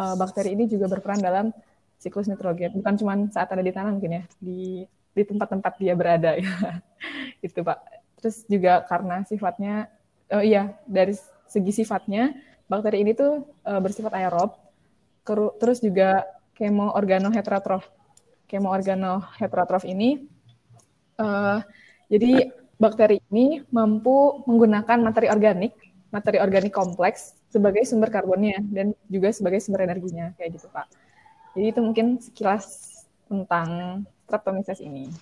uh, 0.00 0.14
bakteri 0.16 0.56
ini 0.56 0.64
juga 0.64 0.88
berperan 0.88 1.20
dalam 1.20 1.52
siklus 2.00 2.30
nitrogen. 2.30 2.72
Bukan 2.78 2.94
cuma 3.00 3.14
saat 3.28 3.48
ada 3.52 3.60
di 3.60 3.72
tanah 3.74 3.92
mungkin 3.92 4.22
ya 4.22 4.24
di 4.40 4.84
di 4.88 5.22
tempat-tempat 5.26 5.72
dia 5.76 5.94
berada 5.98 6.36
ya. 6.38 6.80
itu 7.46 7.60
pak. 7.60 7.78
Terus 8.18 8.36
juga 8.48 8.82
karena 8.86 9.22
sifatnya 9.28 9.92
oh 10.32 10.44
iya 10.44 10.74
dari 10.84 11.14
segi 11.48 11.72
sifatnya 11.72 12.36
bakteri 12.68 13.04
ini 13.04 13.12
tuh 13.12 13.44
uh, 13.68 13.80
bersifat 13.80 14.14
aerob. 14.16 14.56
Terus 15.60 15.84
juga 15.84 16.24
kemoorganoheterotrof. 16.56 17.84
Kemoorganoheterotrof 18.48 19.84
ini 19.84 20.24
uh, 21.20 21.60
jadi 22.08 22.48
bakteri 22.78 23.20
ini 23.28 23.60
mampu 23.74 24.40
menggunakan 24.46 24.98
materi 25.02 25.28
organik, 25.28 25.74
materi 26.08 26.40
organik 26.40 26.72
kompleks 26.72 27.36
sebagai 27.52 27.84
sumber 27.84 28.08
karbonnya 28.08 28.60
dan 28.72 28.96
juga 29.08 29.32
sebagai 29.32 29.60
sumber 29.60 29.84
energinya 29.88 30.32
kayak 30.40 30.60
gitu 30.60 30.68
Pak. 30.72 30.86
Jadi 31.56 31.66
itu 31.74 31.80
mungkin 31.80 32.06
sekilas 32.20 32.64
tentang 33.28 34.02
streptomyces 34.24 34.80
ini. 34.80 35.12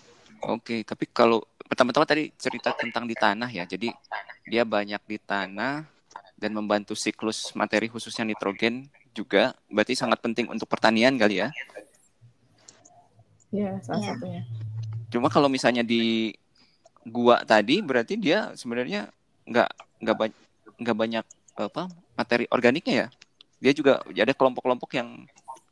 Oke, 0.47 0.87
tapi 0.87 1.11
kalau 1.11 1.43
pertama-tama 1.67 2.07
tadi 2.07 2.31
cerita 2.39 2.71
tentang 2.77 3.09
di 3.09 3.17
tanah 3.19 3.51
ya. 3.51 3.67
Jadi 3.67 3.91
dia 4.47 4.63
banyak 4.63 5.03
di 5.07 5.19
tanah 5.19 5.87
dan 6.39 6.51
membantu 6.55 6.95
siklus 6.95 7.51
materi 7.59 7.91
khususnya 7.91 8.23
nitrogen 8.23 8.87
juga. 9.11 9.57
Berarti 9.67 9.99
sangat 9.99 10.23
penting 10.23 10.47
untuk 10.47 10.71
pertanian 10.71 11.19
kali 11.19 11.43
ya. 11.43 11.49
Ya, 13.51 13.79
salah 13.83 14.03
ya. 14.03 14.09
satunya. 14.15 14.43
Cuma 15.09 15.33
kalau 15.33 15.49
misalnya 15.49 15.81
di 15.87 16.35
gua 17.07 17.43
tadi 17.47 17.81
berarti 17.81 18.19
dia 18.19 18.53
sebenarnya 18.59 19.09
nggak 19.47 19.71
nggak 20.03 20.17
banyak 20.19 20.46
nggak 20.77 20.97
banyak 20.97 21.27
apa 21.57 21.89
materi 22.17 22.45
organiknya 22.53 22.95
ya 22.95 23.09
dia 23.57 23.73
juga 23.73 24.05
ada 24.05 24.35
kelompok-kelompok 24.37 24.91
yang 24.97 25.25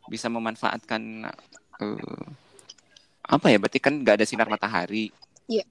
bisa 0.09 0.33
memanfaatkan 0.33 1.29
uh, 1.81 2.25
apa 3.25 3.47
ya 3.53 3.57
berarti 3.61 3.81
kan 3.81 4.01
nggak 4.01 4.21
ada 4.21 4.27
sinar 4.29 4.49
matahari 4.49 5.13
yeah. 5.49 5.65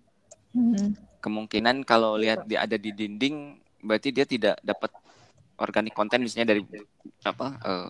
hmm. 0.53 0.93
kemungkinan 1.21 1.81
kalau 1.85 2.17
lihat 2.17 2.45
dia 2.45 2.65
ada 2.65 2.77
di 2.77 2.93
dinding 2.93 3.57
berarti 3.81 4.09
dia 4.13 4.25
tidak 4.25 4.55
dapat 4.61 4.89
organik 5.57 5.93
konten 5.93 6.21
misalnya 6.21 6.53
dari 6.53 6.61
apa 7.25 7.47
uh, 7.61 7.89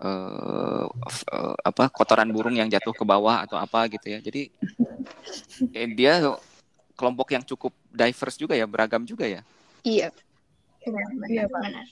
uh, 0.00 0.86
uh, 1.32 1.56
apa 1.60 1.84
kotoran 1.92 2.28
burung 2.32 2.56
yang 2.56 2.68
jatuh 2.68 2.92
ke 2.92 3.04
bawah 3.04 3.44
atau 3.44 3.56
apa 3.56 3.88
gitu 3.92 4.12
ya 4.12 4.18
jadi 4.20 4.48
eh, 5.76 5.88
dia 5.92 6.36
kelompok 7.02 7.34
yang 7.34 7.42
cukup 7.42 7.72
diverse 7.90 8.38
juga 8.38 8.54
ya, 8.54 8.62
beragam 8.62 9.02
juga 9.02 9.26
ya. 9.26 9.42
Iya. 9.82 10.14
Iya, 11.28 11.46
Benar. 11.46 11.86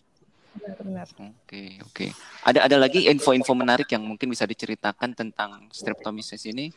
Benar. 0.82 1.06
Oke, 1.14 1.78
oke. 1.78 2.06
Ada 2.42 2.66
ada 2.66 2.76
lagi 2.76 3.06
info-info 3.06 3.54
menarik 3.54 3.86
yang 3.94 4.02
mungkin 4.02 4.26
bisa 4.26 4.42
diceritakan 4.44 5.14
tentang 5.14 5.70
streptomyces 5.70 6.42
ini? 6.50 6.74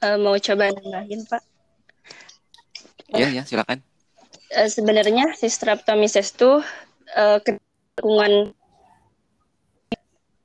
Uh, 0.00 0.16
mau 0.16 0.36
coba 0.40 0.72
nambahin, 0.72 1.20
Pak? 1.28 1.42
Iya, 3.12 3.28
ya, 3.30 3.42
silakan. 3.44 3.84
Uh, 4.48 4.68
sebenarnya 4.72 5.36
si 5.36 5.46
streptomyces 5.52 6.32
itu 6.32 6.64
uh, 7.14 7.38
lingkungan 8.00 8.56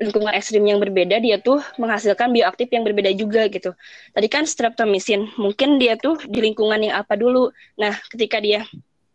lingkungan 0.01 0.34
ekstrim 0.34 0.65
yang 0.65 0.82
berbeda 0.82 1.21
dia 1.21 1.38
tuh 1.38 1.62
menghasilkan 1.77 2.34
bioaktif 2.34 2.67
yang 2.73 2.82
berbeda 2.82 3.13
juga 3.13 3.45
gitu. 3.47 3.77
Tadi 4.12 4.27
kan 4.27 4.49
streptomycin, 4.49 5.30
mungkin 5.38 5.77
dia 5.77 5.93
tuh 5.95 6.17
di 6.25 6.41
lingkungan 6.41 6.82
yang 6.82 6.99
apa 6.99 7.13
dulu. 7.13 7.54
Nah, 7.77 7.93
ketika 8.10 8.41
dia 8.41 8.65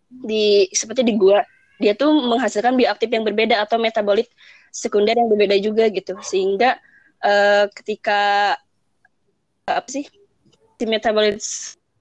di 0.06 0.70
seperti 0.70 1.02
di 1.02 1.18
gua, 1.18 1.42
dia 1.76 1.92
tuh 1.92 2.12
menghasilkan 2.12 2.74
bioaktif 2.76 3.08
yang 3.12 3.24
berbeda 3.24 3.60
atau 3.62 3.76
metabolit 3.76 4.28
sekunder 4.72 5.16
yang 5.16 5.28
berbeda 5.28 5.56
juga 5.60 5.84
gitu. 5.92 6.16
Sehingga 6.24 6.80
uh, 7.24 7.68
ketika 7.72 8.54
apa 9.66 9.88
sih 9.90 10.06
si 10.76 10.84
metabolit 10.84 11.42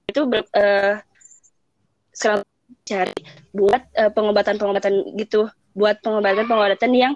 itu 0.05 0.21
ber, 0.27 0.45
uh, 0.53 1.01
selalu 2.13 2.43
cari 2.85 3.15
buat 3.51 3.81
uh, 3.97 4.11
pengobatan-pengobatan 4.13 5.17
gitu, 5.17 5.49
buat 5.73 5.99
pengobatan-pengobatan 6.05 6.91
yang 6.93 7.13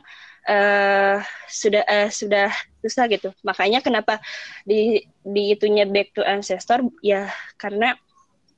uh, 0.50 1.22
sudah 1.48 1.84
uh, 1.86 2.10
sudah 2.10 2.50
susah 2.82 3.06
gitu. 3.12 3.30
Makanya 3.46 3.84
kenapa 3.84 4.18
di 4.66 5.04
di 5.22 5.54
itunya 5.54 5.86
back 5.86 6.16
to 6.16 6.24
ancestor 6.26 6.82
ya 7.06 7.30
karena 7.60 7.96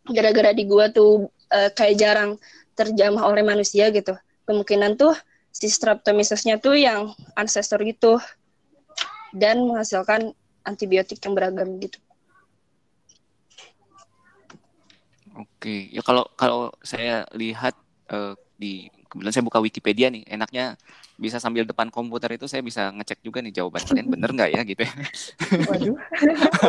gara-gara 0.07 0.55
di 0.55 0.65
gua 0.65 0.89
tuh 0.89 1.29
uh, 1.51 1.69
kayak 1.73 1.99
jarang 1.99 2.31
terjamah 2.75 3.27
oleh 3.27 3.43
manusia 3.43 3.91
gitu. 3.91 4.15
Kemungkinan 4.47 4.97
tuh 4.97 5.13
si 5.51 5.67
streptomycesnya 5.67 6.57
tuh 6.63 6.79
yang 6.79 7.11
ancestor 7.35 7.83
gitu 7.83 8.17
dan 9.35 9.63
menghasilkan 9.63 10.31
antibiotik 10.63 11.19
yang 11.23 11.35
beragam 11.35 11.79
gitu. 11.79 11.99
Oke, 15.31 15.87
ya 15.91 16.03
kalau 16.03 16.27
kalau 16.35 16.75
saya 16.83 17.23
lihat 17.31 17.73
uh, 18.11 18.35
di 18.59 18.91
kebetulan 19.11 19.33
saya 19.35 19.43
buka 19.43 19.59
Wikipedia 19.59 20.07
nih, 20.07 20.23
enaknya 20.23 20.79
bisa 21.19 21.37
sambil 21.37 21.67
depan 21.67 21.91
komputer 21.91 22.31
itu 22.39 22.47
saya 22.47 22.63
bisa 22.63 22.87
ngecek 22.95 23.19
juga 23.19 23.43
nih 23.43 23.51
jawaban 23.59 23.83
kalian 23.83 24.07
bener 24.07 24.29
nggak 24.31 24.49
ya 24.55 24.61
gitu 24.63 24.81
ya. 24.87 24.93
Waduh. 25.67 25.95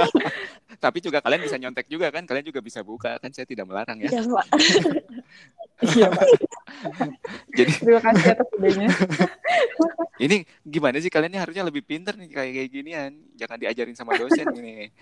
Tapi 0.84 0.98
juga 0.98 1.22
kalian 1.22 1.46
bisa 1.46 1.56
nyontek 1.62 1.86
juga 1.86 2.10
kan, 2.10 2.26
kalian 2.26 2.50
juga 2.50 2.58
bisa 2.58 2.82
buka 2.82 3.14
kan 3.22 3.30
saya 3.30 3.46
tidak 3.46 3.70
melarang 3.70 4.02
ya. 4.02 4.10
Iya 4.10 4.22
pak. 4.26 4.46
Iya 5.82 6.14
pak. 6.14 6.26
Jadi 7.58 7.72
terima 7.82 7.98
kasih 7.98 8.38
atas 8.38 8.48
idenya. 8.54 8.86
ini 10.22 10.46
gimana 10.62 10.96
sih 11.02 11.10
kalian 11.10 11.34
ini 11.34 11.40
harusnya 11.42 11.64
lebih 11.66 11.82
pinter 11.82 12.14
nih 12.14 12.30
kayak 12.30 12.52
kayak 12.54 12.70
ginian 12.70 13.12
jangan 13.34 13.58
diajarin 13.58 13.96
sama 13.98 14.14
dosen 14.14 14.46
ini 14.54 14.92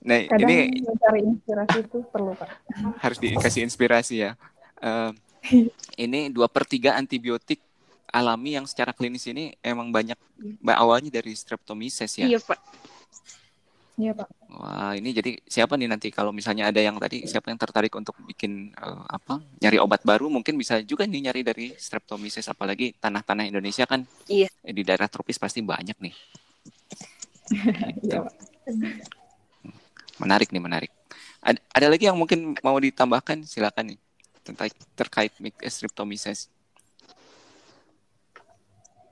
nah 0.00 0.16
Kadang 0.32 0.48
ini 0.48 0.80
mencari 0.80 1.20
inspirasi 1.28 1.78
itu 1.84 1.98
perlu 2.08 2.32
pak. 2.32 2.48
harus 3.04 3.18
dikasih 3.20 3.62
inspirasi 3.68 4.14
ya 4.24 4.32
Ini 6.04 6.32
dua 6.32 6.48
per 6.48 6.64
tiga 6.68 6.96
antibiotik 6.96 7.60
alami 8.10 8.58
yang 8.58 8.66
secara 8.66 8.90
klinis 8.90 9.22
ini 9.30 9.54
emang 9.62 9.94
banyak 9.94 10.18
ba- 10.58 10.82
awalnya 10.82 11.22
dari 11.22 11.30
streptomyces 11.30 12.10
ya 12.18 12.26
Iya, 12.26 12.38
Pak. 12.42 12.58
Iya 14.00 14.16
pak. 14.16 14.28
Wah, 14.50 14.96
ini 14.96 15.12
jadi 15.12 15.36
siapa 15.44 15.76
nih 15.76 15.84
nanti 15.84 16.08
kalau 16.08 16.32
misalnya 16.32 16.72
ada 16.72 16.80
yang 16.80 16.96
tadi 16.96 17.22
siapa 17.28 17.52
yang 17.52 17.60
tertarik 17.60 17.92
untuk 17.92 18.16
bikin 18.24 18.72
eh, 18.72 19.02
apa 19.12 19.44
nyari 19.60 19.76
obat 19.76 20.00
baru 20.02 20.32
mungkin 20.32 20.56
bisa 20.56 20.80
juga 20.82 21.04
nih 21.04 21.28
nyari 21.28 21.44
dari 21.44 21.66
streptomyces 21.76 22.48
apalagi 22.48 22.96
tanah-tanah 22.96 23.44
Indonesia 23.46 23.84
kan 23.84 24.02
Iya. 24.26 24.48
eh, 24.64 24.72
di 24.72 24.82
daerah 24.82 25.04
tropis 25.06 25.36
pasti 25.36 25.60
banyak 25.60 26.00
nih. 26.00 26.14
Iya 28.08 28.24
pak. 28.24 28.34
Menarik 30.16 30.48
nih, 30.48 30.62
menarik. 30.64 30.90
Ada, 31.44 31.60
ada 31.76 31.86
lagi 31.92 32.04
yang 32.08 32.16
mungkin 32.16 32.56
mau 32.64 32.76
ditambahkan 32.80 33.44
silakan 33.44 33.94
nih 33.94 33.98
tentang 34.42 34.68
terkait 34.96 35.32
mic- 35.38 35.60
streptomyces. 35.68 36.48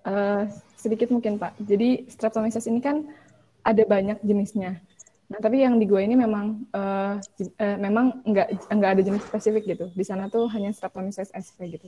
Eh, 0.08 0.42
sedikit 0.78 1.12
mungkin 1.12 1.36
Pak. 1.36 1.58
Jadi 1.60 2.08
streptomyces 2.08 2.64
ini 2.70 2.80
kan 2.80 3.04
ada 3.60 3.82
banyak 3.84 4.22
jenisnya. 4.24 4.80
Nah, 5.28 5.36
tapi 5.44 5.60
yang 5.60 5.76
di 5.76 5.84
gua 5.84 6.00
ini 6.00 6.16
memang 6.16 6.64
eh, 6.72 7.14
j- 7.36 7.52
eh, 7.60 7.76
memang 7.76 8.24
nggak 8.24 8.72
nggak 8.72 8.90
ada 8.96 9.02
jenis 9.04 9.22
spesifik 9.28 9.76
gitu. 9.76 9.86
Di 9.92 10.04
sana 10.06 10.32
tuh 10.32 10.48
hanya 10.48 10.72
streptomyces 10.72 11.28
sp 11.36 11.58
gitu. 11.68 11.84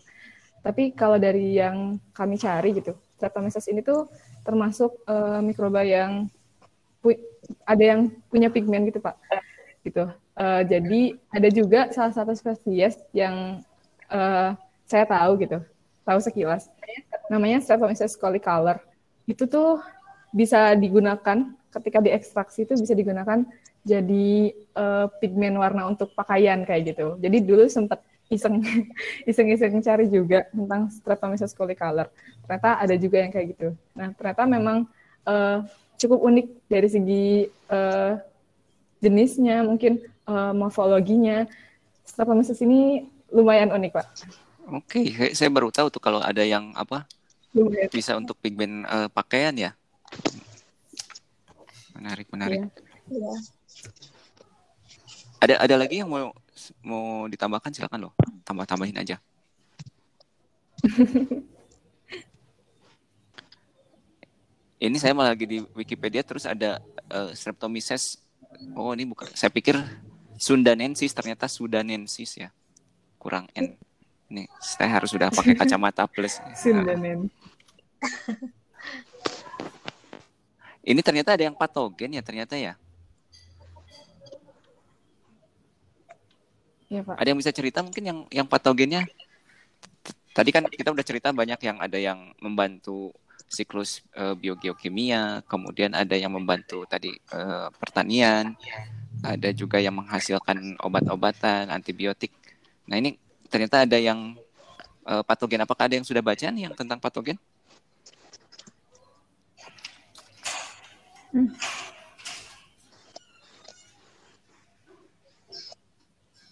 Tapi 0.61 0.92
kalau 0.92 1.16
dari 1.16 1.57
yang 1.57 1.96
kami 2.12 2.37
cari 2.37 2.76
gitu, 2.76 2.92
streptomyces 3.16 3.64
ini 3.72 3.81
tuh 3.81 4.12
termasuk 4.44 5.00
eh, 5.09 5.40
mikroba 5.40 5.81
yang 5.81 6.29
ada 7.64 7.81
yang 7.96 8.12
punya 8.29 8.53
pigmen 8.53 8.85
gitu 8.92 9.00
Pak. 9.00 9.16
Gitu. 9.81 10.05
Eh, 10.40 10.62
jadi 10.64 11.00
ada 11.29 11.48
juga 11.53 11.92
salah 11.92 12.16
satu 12.16 12.33
spesies 12.33 12.96
yang 13.12 13.61
eh, 14.09 14.50
saya 14.88 15.05
tahu 15.05 15.37
gitu, 15.44 15.61
tahu 16.00 16.18
sekilas 16.24 16.72
namanya 17.29 17.61
Streptomyces 17.61 18.16
collicolor. 18.16 18.81
Itu 19.29 19.44
tuh 19.44 19.85
bisa 20.33 20.72
digunakan 20.81 21.53
ketika 21.70 21.98
diekstraksi 22.00 22.64
itu 22.64 22.72
bisa 22.81 22.96
digunakan 22.96 23.44
jadi 23.85 24.57
eh, 24.57 25.07
pigmen 25.20 25.61
warna 25.61 25.92
untuk 25.92 26.16
pakaian 26.16 26.64
kayak 26.64 26.96
gitu. 26.96 27.20
Jadi 27.20 27.37
dulu 27.44 27.68
sempat 27.68 28.00
iseng 28.33 28.64
iseng-iseng 29.31 29.85
cari 29.85 30.09
juga 30.09 30.48
tentang 30.48 30.88
Streptomyces 30.88 31.53
collicolor. 31.53 32.09
Ternyata 32.48 32.81
ada 32.81 32.96
juga 32.96 33.20
yang 33.20 33.29
kayak 33.29 33.46
gitu. 33.61 33.76
Nah, 33.92 34.09
ternyata 34.16 34.48
memang 34.48 34.88
eh, 35.29 35.59
cukup 36.00 36.24
unik 36.24 36.46
dari 36.64 36.88
segi 36.88 37.26
eh, 37.53 38.12
jenisnya, 39.05 39.64
mungkin 39.68 40.00
eh, 40.30 40.52
morfologinya. 40.54 41.44
Streptomyces 42.06 42.62
ini 42.62 43.02
lumayan 43.30 43.70
unik, 43.70 43.90
Pak. 43.90 44.06
Oke, 44.70 45.10
saya- 45.10 45.34
saya 45.34 45.50
baru 45.50 45.70
tahu 45.70 45.90
tuh 45.90 45.98
kalau 45.98 46.22
ada 46.22 46.42
yang 46.42 46.70
apa 46.74 47.02
Lumayan. 47.50 47.90
bisa 47.90 48.14
untuk 48.14 48.38
pigmen 48.38 48.86
eh, 48.86 49.08
pakaian 49.10 49.54
ya. 49.54 49.70
Menarik, 51.94 52.30
menarik. 52.30 52.58
Iya. 52.62 52.70
Iya. 53.10 53.32
Ada 55.40 55.54
ada 55.58 55.74
lagi 55.74 55.98
yang 55.98 56.10
mau 56.10 56.30
mau 56.84 57.26
ditambahkan 57.26 57.72
silakan 57.72 58.08
loh. 58.08 58.12
Tambah-tambahin 58.46 58.98
aja. 58.98 59.16
Ini 64.80 64.96
saya 64.96 65.12
malah 65.12 65.36
lagi 65.36 65.44
di 65.44 65.60
Wikipedia 65.76 66.24
terus 66.24 66.48
ada 66.48 66.80
eh, 67.12 67.30
Streptomyces. 67.36 68.16
Oh, 68.72 68.92
ini 68.92 69.04
bukan. 69.04 69.28
Saya 69.36 69.52
pikir 69.52 69.76
Sundanensis 70.40 71.12
ternyata 71.12 71.44
Sudanensis 71.44 72.40
ya. 72.40 72.48
Kurang 73.20 73.44
N. 73.53 73.76
Ini 74.33 74.48
saya 74.57 74.96
harus 74.96 75.12
sudah 75.12 75.29
pakai 75.29 75.53
kacamata 75.53 76.09
plus. 76.09 76.40
Sundanen. 76.64 77.29
Ini 80.81 81.00
ternyata 81.05 81.37
ada 81.37 81.44
yang 81.44 81.53
patogen 81.53 82.16
ya 82.16 82.24
ternyata 82.24 82.57
ya. 82.57 82.72
Iya, 86.88 87.05
Pak. 87.05 87.20
Ada 87.20 87.29
yang 87.29 87.38
bisa 87.38 87.53
cerita 87.53 87.85
mungkin 87.85 88.03
yang 88.03 88.18
yang 88.33 88.46
patogennya? 88.48 89.05
Tadi 90.33 90.50
kan 90.57 90.64
kita 90.72 90.88
udah 90.88 91.05
cerita 91.05 91.37
banyak 91.37 91.61
yang 91.61 91.76
ada 91.85 91.98
yang 92.00 92.33
membantu 92.40 93.12
siklus 93.44 94.00
eh, 94.16 94.33
biogeokimia, 94.33 95.44
kemudian 95.44 95.92
ada 95.92 96.16
yang 96.16 96.33
membantu 96.33 96.88
tadi 96.88 97.12
eh, 97.12 97.68
pertanian, 97.76 98.57
ada 99.20 99.48
juga 99.52 99.78
yang 99.80 99.96
menghasilkan 99.96 100.76
obat-obatan, 100.80 101.68
antibiotik. 101.68 102.33
Nah 102.88 102.96
ini 102.96 103.16
ternyata 103.48 103.85
ada 103.85 103.98
yang 104.00 104.37
eh, 105.09 105.22
patogen. 105.24 105.62
Apakah 105.64 105.88
ada 105.88 105.96
yang 105.98 106.06
sudah 106.06 106.24
baca 106.24 106.46
nih 106.48 106.70
yang 106.70 106.74
tentang 106.76 106.98
patogen? 106.98 107.38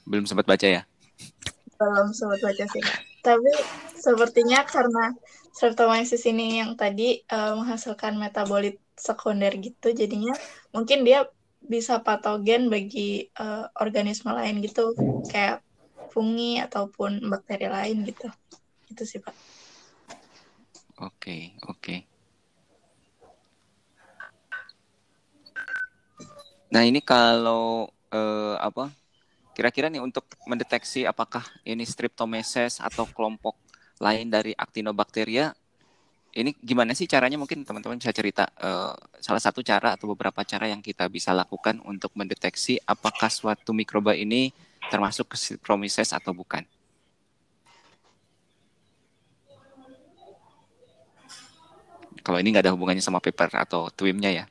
Belum 0.09 0.24
sempat 0.24 0.46
baca 0.46 0.66
ya? 0.66 0.83
belum 1.78 2.11
sempat 2.11 2.42
baca 2.42 2.64
sih. 2.66 2.83
Tapi 3.22 3.52
sepertinya 3.94 4.66
karena 4.66 5.14
streptomyces 5.54 6.22
ini 6.26 6.59
yang 6.59 6.74
tadi 6.74 7.22
eh, 7.22 7.52
menghasilkan 7.54 8.18
metabolit 8.18 8.83
sekunder 8.98 9.54
gitu, 9.62 9.94
jadinya 9.94 10.35
mungkin 10.74 11.07
dia 11.07 11.31
bisa 11.62 12.01
patogen 12.01 12.71
bagi 12.71 13.29
eh, 13.29 13.64
organisme 13.83 14.31
lain 14.33 14.62
gitu, 14.64 14.94
kayak 15.29 15.61
fungi 16.09 16.59
ataupun 16.62 17.23
bakteri 17.29 17.68
lain 17.68 18.07
gitu. 18.07 18.27
Itu 18.88 19.05
sih 19.05 19.21
Pak. 19.21 19.35
Oke, 20.99 21.55
oke. 21.71 21.94
Nah, 26.68 26.83
ini 26.85 27.01
kalau 27.01 27.88
eh, 28.12 28.57
apa? 28.61 28.92
Kira-kira 29.57 29.90
nih 29.90 29.99
untuk 29.99 30.23
mendeteksi 30.47 31.03
apakah 31.03 31.42
ini 31.66 31.83
streptomyces 31.83 32.79
atau 32.79 33.11
kelompok 33.11 33.59
lain 33.99 34.31
dari 34.31 34.55
actinobacteria, 34.55 35.51
ini 36.38 36.55
gimana 36.62 36.94
sih 36.94 37.11
caranya? 37.11 37.35
Mungkin 37.35 37.66
teman-teman 37.66 37.98
bisa 37.98 38.14
cerita 38.14 38.46
eh, 38.62 38.94
salah 39.18 39.42
satu 39.42 39.59
cara 39.66 39.98
atau 39.98 40.14
beberapa 40.14 40.46
cara 40.46 40.70
yang 40.70 40.79
kita 40.79 41.11
bisa 41.11 41.35
lakukan 41.35 41.83
untuk 41.83 42.14
mendeteksi 42.14 42.79
apakah 42.87 43.27
suatu 43.27 43.74
mikroba 43.74 44.14
ini 44.14 44.55
termasuk 44.87 45.35
streptomyces 45.35 46.14
atau 46.14 46.31
bukan. 46.31 46.62
Kalau 52.22 52.38
ini 52.38 52.53
nggak 52.53 52.68
ada 52.68 52.74
hubungannya 52.77 53.03
sama 53.03 53.18
paper 53.18 53.51
atau 53.59 53.90
twimnya 53.90 54.31
ya. 54.31 54.44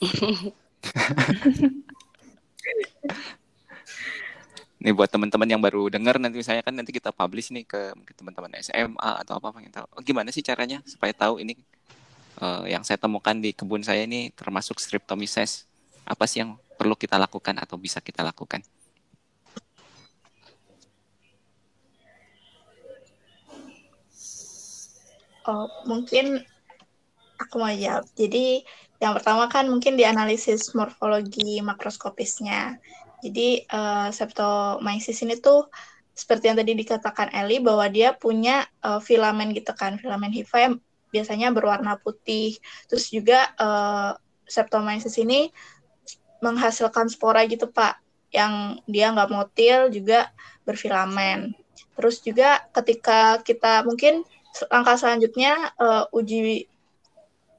Nih 4.84 4.92
buat 4.92 5.08
teman-teman 5.08 5.48
yang 5.48 5.64
baru 5.64 5.88
dengar 5.88 6.20
nanti 6.20 6.44
saya 6.44 6.60
kan 6.60 6.76
nanti 6.76 6.92
kita 6.92 7.08
publish 7.08 7.48
nih 7.56 7.64
ke 7.64 7.96
mungkin 7.96 8.12
teman-teman 8.20 8.52
SMA 8.60 9.10
atau 9.24 9.40
apa 9.40 9.48
pengen 9.56 9.72
tahu. 9.72 9.88
Oh, 9.96 10.04
gimana 10.04 10.28
sih 10.28 10.44
caranya 10.44 10.84
supaya 10.84 11.16
tahu 11.16 11.40
ini 11.40 11.56
eh, 12.44 12.62
yang 12.68 12.84
saya 12.84 13.00
temukan 13.00 13.32
di 13.32 13.56
kebun 13.56 13.80
saya 13.80 14.04
ini 14.04 14.28
termasuk 14.36 14.76
streptomyces. 14.76 15.64
Apa 16.04 16.28
sih 16.28 16.44
yang 16.44 16.60
perlu 16.76 17.00
kita 17.00 17.16
lakukan 17.16 17.56
atau 17.56 17.80
bisa 17.80 18.04
kita 18.04 18.20
lakukan? 18.20 18.60
Oh, 25.48 25.64
mungkin 25.88 26.44
aku 27.40 27.56
mau 27.56 27.72
jawab. 27.72 28.04
Jadi 28.12 28.68
yang 29.00 29.16
pertama 29.16 29.48
kan 29.48 29.64
mungkin 29.72 29.96
dianalisis 29.96 30.76
morfologi 30.76 31.64
makroskopisnya. 31.64 32.76
Jadi 33.24 33.64
eh, 33.64 34.08
Septomyces 34.12 35.16
ini 35.24 35.40
tuh 35.40 35.64
seperti 36.14 36.52
yang 36.52 36.60
tadi 36.60 36.76
dikatakan 36.76 37.32
Eli 37.32 37.58
bahwa 37.64 37.88
dia 37.88 38.12
punya 38.12 38.68
eh, 38.84 39.00
filamen 39.00 39.56
gitu 39.56 39.72
kan, 39.72 39.96
filamen 39.96 40.28
hifa 40.28 40.56
yang 40.60 40.74
biasanya 41.08 41.48
berwarna 41.56 41.96
putih. 41.96 42.60
Terus 42.86 43.08
juga 43.08 43.48
eh, 43.56 44.12
Septomyces 44.44 45.16
ini 45.16 45.48
menghasilkan 46.44 47.08
spora 47.08 47.48
gitu 47.48 47.72
Pak, 47.72 47.96
yang 48.28 48.76
dia 48.84 49.08
nggak 49.08 49.32
motil 49.32 49.88
juga 49.88 50.28
berfilamen. 50.68 51.56
Terus 51.96 52.20
juga 52.20 52.60
ketika 52.76 53.40
kita 53.40 53.88
mungkin 53.88 54.20
langkah 54.68 55.00
selanjutnya 55.00 55.72
eh, 55.80 56.04
uji 56.12 56.68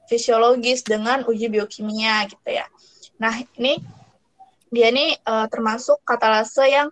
fisiologis 0.06 0.86
dengan 0.86 1.26
uji 1.26 1.50
biokimia 1.50 2.30
gitu 2.30 2.46
ya. 2.46 2.70
Nah 3.18 3.34
ini 3.58 3.82
dia 4.70 4.90
ini 4.90 5.14
eh, 5.14 5.46
termasuk 5.50 6.02
katalase 6.02 6.66
yang 6.68 6.88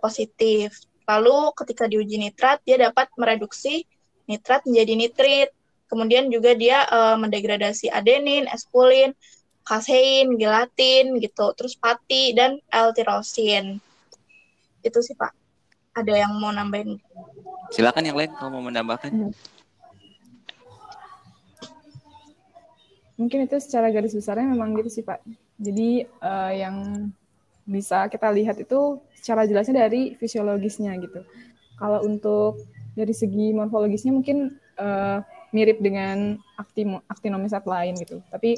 positif. 0.00 0.84
Lalu 1.08 1.52
ketika 1.56 1.88
diuji 1.88 2.20
nitrat 2.20 2.60
dia 2.68 2.76
dapat 2.76 3.08
mereduksi 3.16 3.88
nitrat 4.28 4.62
menjadi 4.68 4.92
nitrit. 4.94 5.50
Kemudian 5.88 6.28
juga 6.28 6.52
dia 6.52 6.84
uh, 6.92 7.16
mendegradasi 7.16 7.88
adenin, 7.88 8.44
espulin, 8.52 9.16
kasein, 9.64 10.36
gelatin 10.36 11.16
gitu, 11.16 11.56
terus 11.56 11.80
pati 11.80 12.36
dan 12.36 12.60
L-tirosin. 12.68 13.80
Itu 14.84 15.00
sih 15.00 15.16
Pak. 15.16 15.32
Ada 15.96 16.28
yang 16.28 16.36
mau 16.36 16.52
nambahin? 16.52 17.00
Silakan 17.72 18.04
yang 18.04 18.20
lain 18.20 18.28
kalau 18.36 18.60
mau 18.60 18.68
menambahkan. 18.68 19.08
Hmm. 19.08 19.32
Mungkin 23.16 23.48
itu 23.48 23.56
secara 23.56 23.88
garis 23.88 24.12
besarnya 24.12 24.44
memang 24.44 24.76
gitu 24.76 24.92
sih 24.92 25.04
Pak. 25.08 25.24
Jadi 25.56 26.04
uh, 26.20 26.52
yang 26.52 27.08
bisa 27.68 28.08
kita 28.08 28.32
lihat 28.32 28.56
itu 28.56 28.98
secara 29.12 29.44
jelasnya 29.44 29.84
dari 29.84 30.16
fisiologisnya 30.16 30.96
gitu. 31.04 31.20
Kalau 31.76 32.02
untuk 32.02 32.64
dari 32.96 33.14
segi 33.14 33.54
morfologisnya 33.54 34.10
mungkin 34.10 34.56
uh, 34.80 35.20
mirip 35.52 35.78
dengan 35.78 36.40
aktinomycet 37.12 37.62
lain 37.68 37.94
gitu. 38.00 38.24
Tapi 38.32 38.56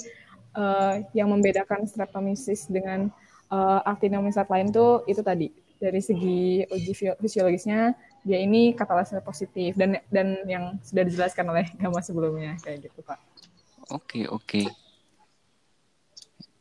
uh, 0.55 1.03
yang 1.12 1.29
membedakan 1.35 1.85
streptomyces 1.85 2.70
dengan 2.70 3.11
uh, 3.51 3.83
actinomycet 3.85 4.46
lain 4.46 4.70
tuh 4.70 5.03
itu 5.11 5.20
tadi 5.20 5.51
dari 5.81 6.01
segi 6.01 6.64
uji 6.68 6.92
fisiologisnya 7.18 7.96
dia 8.20 8.37
ini 8.37 8.77
katalase 8.77 9.16
positif 9.25 9.73
dan 9.81 9.96
dan 10.12 10.44
yang 10.44 10.77
sudah 10.85 11.09
dijelaskan 11.09 11.49
oleh 11.49 11.66
Gama 11.81 12.05
sebelumnya 12.05 12.57
kayak 12.61 12.88
gitu 12.88 13.01
pak. 13.03 13.18
Oke 13.90 14.23
okay, 14.23 14.25
oke. 14.29 14.44
Okay. 14.46 14.66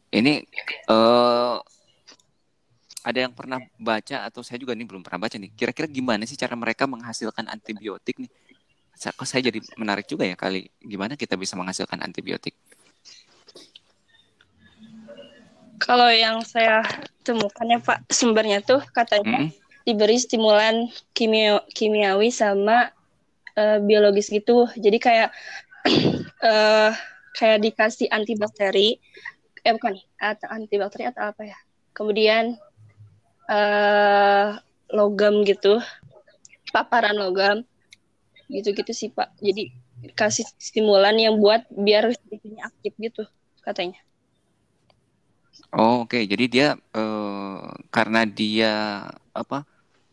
Ini 0.09 0.41
uh, 0.89 1.61
ada 3.09 3.25
yang 3.25 3.33
pernah 3.33 3.57
baca 3.81 4.29
atau 4.29 4.45
saya 4.45 4.61
juga 4.61 4.77
nih 4.77 4.85
belum 4.85 5.01
pernah 5.01 5.25
baca 5.25 5.35
nih. 5.35 5.49
Kira-kira 5.57 5.89
gimana 5.89 6.23
sih 6.29 6.37
cara 6.37 6.53
mereka 6.53 6.85
menghasilkan 6.85 7.49
antibiotik 7.49 8.21
nih? 8.21 8.29
kok 8.99 9.23
saya 9.23 9.47
jadi 9.47 9.63
menarik 9.79 10.11
juga 10.11 10.27
ya 10.27 10.35
kali 10.35 10.67
gimana 10.83 11.15
kita 11.15 11.39
bisa 11.39 11.55
menghasilkan 11.55 12.03
antibiotik 12.03 12.51
kalau 15.79 16.11
yang 16.11 16.43
saya 16.43 16.83
temukan 17.23 17.63
ya 17.63 17.79
Pak 17.79 18.11
sumbernya 18.11 18.59
tuh 18.59 18.83
katanya 18.91 19.47
hmm. 19.47 19.55
diberi 19.87 20.19
stimulan 20.19 20.91
kimia 21.15 21.63
kimiawi 21.71 22.27
sama 22.35 22.91
uh, 23.55 23.79
biologis 23.79 24.27
gitu 24.27 24.67
jadi 24.75 24.99
kayak 24.99 25.29
uh, 26.43 26.91
kayak 27.39 27.63
dikasih 27.63 28.11
antibakteri 28.11 28.99
eh 29.63 29.71
bukan 29.71 29.95
antibakteri 30.43 31.07
atau 31.07 31.31
apa 31.31 31.47
ya 31.47 31.59
kemudian 31.95 32.59
uh, 33.49 34.61
logam 34.93 35.41
gitu 35.43 35.81
paparan 36.69 37.17
logam 37.17 37.65
gitu-gitu 38.49 38.93
sih 38.93 39.09
Pak. 39.09 39.33
Jadi 39.41 39.73
kasih 40.15 40.47
stimulan 40.57 41.17
yang 41.19 41.35
buat 41.37 41.67
biar 41.69 42.09
listriknya 42.13 42.69
aktif 42.69 42.93
gitu 42.97 43.23
katanya. 43.65 43.99
Oh 45.69 46.01
oke, 46.01 46.17
okay. 46.17 46.23
jadi 46.25 46.45
dia 46.49 46.67
uh, 46.97 47.69
karena 47.93 48.25
dia 48.25 49.05
apa 49.29 49.61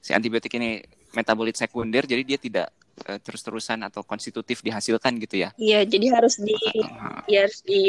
si 0.05 0.12
antibiotik 0.12 0.53
ini 0.53 0.85
metabolit 1.16 1.57
sekunder, 1.57 2.05
jadi 2.05 2.20
dia 2.29 2.37
tidak 2.37 2.68
uh, 3.09 3.16
terus-terusan 3.16 3.81
atau 3.88 4.05
konstitutif 4.05 4.61
dihasilkan 4.61 5.16
gitu 5.16 5.40
ya? 5.40 5.57
Iya, 5.57 5.88
jadi 5.88 6.12
harus 6.12 6.37
di 6.37 6.53
uh, 6.53 7.25
ya 7.25 7.49
harus 7.49 7.64
di 7.64 7.88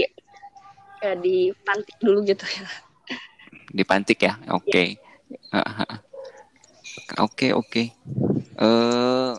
ya, 1.03 1.12
dipantik 1.19 1.97
dulu 1.99 2.23
gitu 2.23 2.47
ya. 2.47 2.67
Dipantik 3.75 4.23
ya, 4.23 4.39
oke. 4.47 4.71
Okay. 4.71 4.95
Ya. 4.95 5.07
Oke 7.19 7.53
oke. 7.53 7.83
Eh 8.57 9.33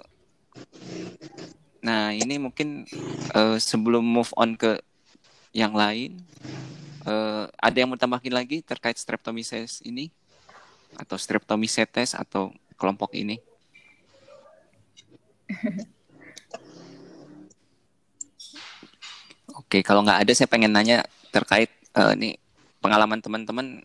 Nah, 1.78 2.10
ini 2.12 2.36
mungkin 2.42 2.84
uh, 3.32 3.56
sebelum 3.56 4.02
move 4.02 4.28
on 4.34 4.58
ke 4.58 4.76
yang 5.54 5.72
lain, 5.72 6.20
uh, 7.06 7.46
ada 7.56 7.76
yang 7.80 7.88
mau 7.88 7.96
tambahin 7.96 8.34
lagi 8.34 8.60
terkait 8.60 8.98
streptomyces 8.98 9.80
ini 9.86 10.10
atau 10.98 11.16
streptomycetes 11.16 12.12
atau 12.18 12.52
kelompok 12.76 13.14
ini? 13.14 13.38
Oke, 19.64 19.80
kalau 19.80 20.04
nggak 20.04 20.28
ada 20.28 20.32
saya 20.36 20.50
pengen 20.50 20.76
nanya 20.76 21.06
terkait 21.32 21.72
uh, 21.96 22.12
nih 22.12 22.36
pengalaman 22.84 23.20
teman-teman 23.22 23.80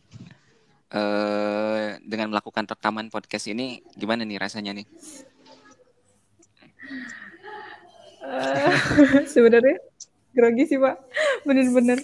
uh, 0.94 1.98
dengan 2.06 2.32
melakukan 2.32 2.70
rekaman 2.70 3.10
podcast 3.10 3.50
ini 3.50 3.82
gimana 3.98 4.24
nih 4.24 4.38
rasanya 4.40 4.72
nih? 4.78 4.88
Uh, 8.24 9.24
sebenarnya 9.34 9.78
grogi 10.34 10.64
sih 10.70 10.80
pak, 10.80 10.96
bener-bener. 11.44 12.00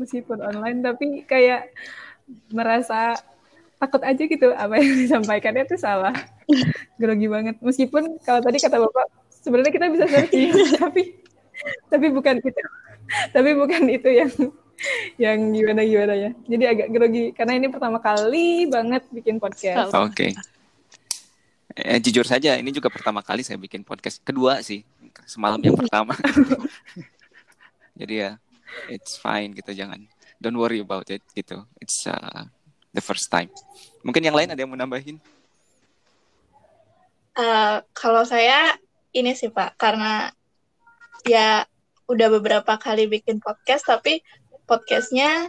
Meskipun 0.00 0.42
online 0.42 0.80
tapi 0.82 1.06
kayak 1.28 1.70
merasa 2.50 3.14
takut 3.78 4.00
aja 4.00 4.22
gitu 4.24 4.48
apa 4.54 4.80
yang 4.80 4.96
disampaikannya 5.04 5.68
itu 5.68 5.76
salah. 5.76 6.14
Grogi 6.96 7.28
banget. 7.28 7.60
Meskipun 7.60 8.18
kalau 8.24 8.40
tadi 8.40 8.58
kata 8.62 8.80
bapak 8.80 9.06
sebenarnya 9.44 9.72
kita 9.74 9.86
bisa 9.92 10.04
searching 10.08 10.50
tapi 10.82 11.02
tapi 11.92 12.06
bukan 12.10 12.40
itu. 12.40 12.62
Tapi 13.04 13.50
bukan 13.52 13.82
itu 13.92 14.08
yang 14.10 14.32
yang 15.22 15.54
gimana 15.54 15.80
gimana 15.86 16.14
ya 16.18 16.30
jadi 16.44 16.64
agak 16.74 16.88
grogi 16.90 17.24
karena 17.32 17.52
ini 17.56 17.66
pertama 17.70 17.98
kali 18.02 18.66
banget 18.68 19.02
bikin 19.14 19.38
podcast 19.38 19.94
oke 19.94 20.12
okay. 20.12 20.32
Eh, 21.74 21.98
jujur 21.98 22.22
saja, 22.22 22.54
ini 22.54 22.70
juga 22.70 22.86
pertama 22.86 23.18
kali 23.18 23.42
saya 23.42 23.58
bikin 23.58 23.82
podcast. 23.82 24.22
Kedua 24.22 24.62
sih, 24.62 24.86
semalam 25.26 25.58
yang 25.58 25.74
pertama. 25.74 26.14
Jadi 27.98 28.14
ya, 28.22 28.38
it's 28.86 29.18
fine 29.18 29.50
gitu, 29.58 29.74
jangan. 29.74 29.98
Don't 30.38 30.54
worry 30.54 30.78
about 30.78 31.10
it 31.10 31.18
gitu. 31.34 31.66
It's 31.82 32.06
uh, 32.06 32.46
the 32.94 33.02
first 33.02 33.26
time. 33.26 33.50
Mungkin 34.06 34.22
yang 34.22 34.38
lain 34.38 34.54
ada 34.54 34.62
yang 34.62 34.70
mau 34.70 34.78
nambahin? 34.78 35.18
Uh, 37.34 37.82
kalau 37.90 38.22
saya 38.22 38.78
ini 39.10 39.34
sih 39.34 39.50
Pak, 39.50 39.74
karena 39.74 40.30
ya 41.26 41.66
udah 42.06 42.28
beberapa 42.38 42.78
kali 42.78 43.10
bikin 43.10 43.42
podcast, 43.42 43.82
tapi 43.90 44.22
podcastnya 44.64 45.48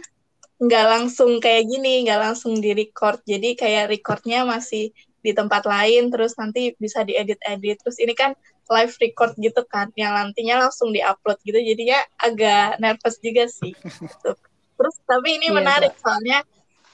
nggak 0.56 0.86
langsung 0.88 1.36
kayak 1.40 1.68
gini, 1.68 2.08
nggak 2.08 2.20
langsung 2.20 2.56
di 2.60 2.72
record. 2.72 3.20
Jadi 3.28 3.56
kayak 3.56 3.92
recordnya 3.92 4.48
masih 4.48 4.92
di 5.26 5.34
tempat 5.34 5.66
lain 5.66 6.06
terus 6.14 6.38
nanti 6.38 6.78
bisa 6.78 7.02
diedit-edit 7.02 7.82
terus 7.82 7.98
ini 7.98 8.14
kan 8.14 8.38
live 8.70 8.94
record 9.02 9.34
gitu 9.34 9.66
kan 9.66 9.90
yang 9.98 10.14
nantinya 10.14 10.62
langsung 10.62 10.94
diupload 10.94 11.42
gitu 11.42 11.58
jadinya 11.58 11.98
agak 12.22 12.78
nervous 12.78 13.18
juga 13.18 13.50
sih 13.50 13.74
gitu. 13.74 14.30
terus 14.78 14.94
tapi 15.02 15.42
ini 15.42 15.50
yeah, 15.50 15.56
menarik 15.58 15.92
yeah. 15.94 16.02
soalnya 16.02 16.38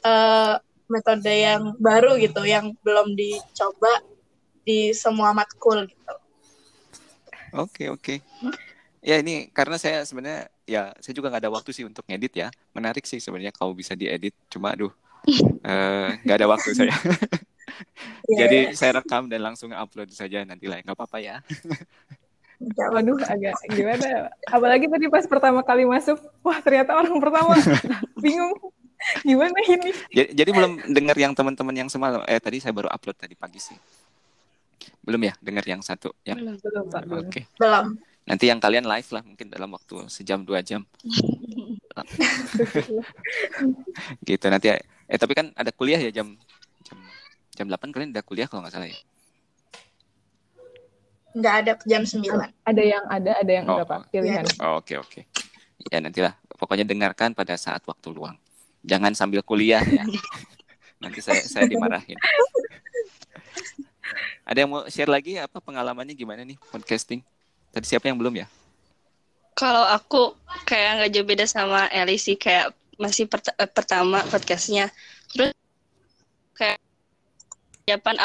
uh, 0.08 0.54
metode 0.88 1.28
yang 1.28 1.76
baru 1.76 2.16
gitu 2.16 2.40
yang 2.48 2.72
belum 2.80 3.12
dicoba 3.12 4.00
di 4.64 4.96
semua 4.96 5.36
matkul 5.36 5.84
gitu 5.84 6.14
oke 7.52 7.68
okay, 7.68 7.86
oke 7.92 8.00
okay. 8.00 8.18
ya 9.04 9.20
ini 9.20 9.52
karena 9.52 9.76
saya 9.76 10.08
sebenarnya 10.08 10.51
ya 10.68 10.94
saya 11.02 11.14
juga 11.14 11.28
nggak 11.32 11.42
ada 11.42 11.52
waktu 11.52 11.70
sih 11.74 11.84
untuk 11.86 12.06
ngedit 12.06 12.32
ya 12.38 12.48
menarik 12.72 13.02
sih 13.04 13.18
sebenarnya 13.18 13.50
kalau 13.50 13.74
bisa 13.74 13.98
diedit 13.98 14.34
cuma 14.46 14.74
aduh 14.74 14.92
eh, 15.66 16.08
nggak 16.22 16.36
uh, 16.36 16.40
ada 16.40 16.48
waktu 16.50 16.70
saya 16.74 16.94
yeah. 18.28 18.46
Jadi 18.46 18.58
saya 18.76 19.00
rekam 19.00 19.26
dan 19.26 19.40
langsung 19.42 19.70
upload 19.72 20.10
saja 20.12 20.42
nanti 20.46 20.66
lah, 20.68 20.80
nggak 20.82 20.96
apa-apa 20.96 21.18
ya. 21.22 21.36
Waduh, 22.62 23.18
agak 23.26 23.58
gimana? 23.74 24.30
Apalagi 24.46 24.86
tadi 24.86 25.06
pas 25.10 25.26
pertama 25.26 25.66
kali 25.66 25.82
masuk, 25.82 26.18
wah 26.46 26.58
ternyata 26.62 26.94
orang 26.94 27.18
pertama 27.18 27.58
bingung 28.22 28.54
gimana 29.26 29.58
ini. 29.66 29.90
Jadi, 30.14 30.30
jadi 30.30 30.50
belum 30.54 30.72
dengar 30.94 31.16
yang 31.18 31.34
teman-teman 31.34 31.74
yang 31.74 31.90
semalam. 31.90 32.22
Eh 32.30 32.38
tadi 32.38 32.62
saya 32.62 32.70
baru 32.70 32.86
upload 32.86 33.18
tadi 33.18 33.34
pagi 33.34 33.58
sih. 33.58 33.74
Belum 35.02 35.18
ya 35.26 35.34
dengar 35.42 35.66
yang 35.66 35.82
satu 35.82 36.14
yang 36.22 36.38
belum 36.38 36.56
belum 36.62 36.84
Pak. 36.86 37.02
Oke. 37.10 37.18
Okay. 37.26 37.44
Belum. 37.58 37.98
Nanti 38.22 38.46
yang 38.46 38.62
kalian 38.62 38.86
live 38.86 39.10
lah 39.10 39.22
mungkin 39.26 39.50
dalam 39.50 39.74
waktu 39.74 40.06
sejam 40.06 40.46
dua 40.46 40.62
jam. 40.62 40.86
gitu 44.24 44.48
nanti 44.48 44.72
eh 44.72 45.18
tapi 45.20 45.36
kan 45.36 45.52
ada 45.52 45.68
kuliah 45.68 46.00
ya 46.00 46.08
jam 46.08 46.40
jam 47.52 47.68
8 47.68 47.92
kalian 47.92 48.16
udah 48.16 48.24
kuliah 48.24 48.48
kalau 48.48 48.64
nggak 48.64 48.72
salah 48.72 48.88
ya? 48.88 48.96
Nggak 51.32 51.54
ada 51.64 51.72
jam 51.84 52.02
9. 52.04 52.28
Ada 52.64 52.82
yang 52.82 53.04
ada, 53.08 53.30
ada 53.40 53.52
yang 53.52 53.64
oh, 53.68 53.76
enggak, 53.76 53.88
Pak. 53.88 54.00
Pilihan. 54.12 54.44
Oh, 54.60 54.80
oke, 54.80 54.94
oke. 55.00 55.20
Ya, 55.88 55.98
nantilah. 56.00 56.34
Pokoknya 56.56 56.84
dengarkan 56.84 57.32
pada 57.32 57.56
saat 57.56 57.82
waktu 57.88 58.12
luang. 58.12 58.36
Jangan 58.84 59.16
sambil 59.16 59.40
kuliah 59.44 59.82
ya. 59.84 60.04
Nanti 61.02 61.24
saya 61.24 61.42
saya 61.42 61.66
dimarahin. 61.66 62.18
ada 64.48 64.58
yang 64.58 64.70
mau 64.70 64.84
share 64.86 65.08
lagi 65.08 65.40
apa 65.40 65.58
pengalamannya 65.58 66.14
gimana 66.14 66.44
nih 66.44 66.58
podcasting? 66.70 67.24
Tadi 67.72 67.86
siapa 67.88 68.08
yang 68.08 68.20
belum 68.20 68.44
ya? 68.44 68.46
Kalau 69.56 69.84
aku 69.84 70.36
kayak 70.68 71.02
nggak 71.02 71.10
jauh 71.12 71.26
beda 71.28 71.44
sama 71.48 71.88
Eli 71.92 72.16
sih 72.16 72.36
kayak 72.36 72.72
masih 73.00 73.24
pert 73.28 73.48
pertama 73.72 74.20
podcastnya. 74.28 74.92
Terus 75.32 75.52
kayak 76.56 76.78
persiapan 77.82 78.16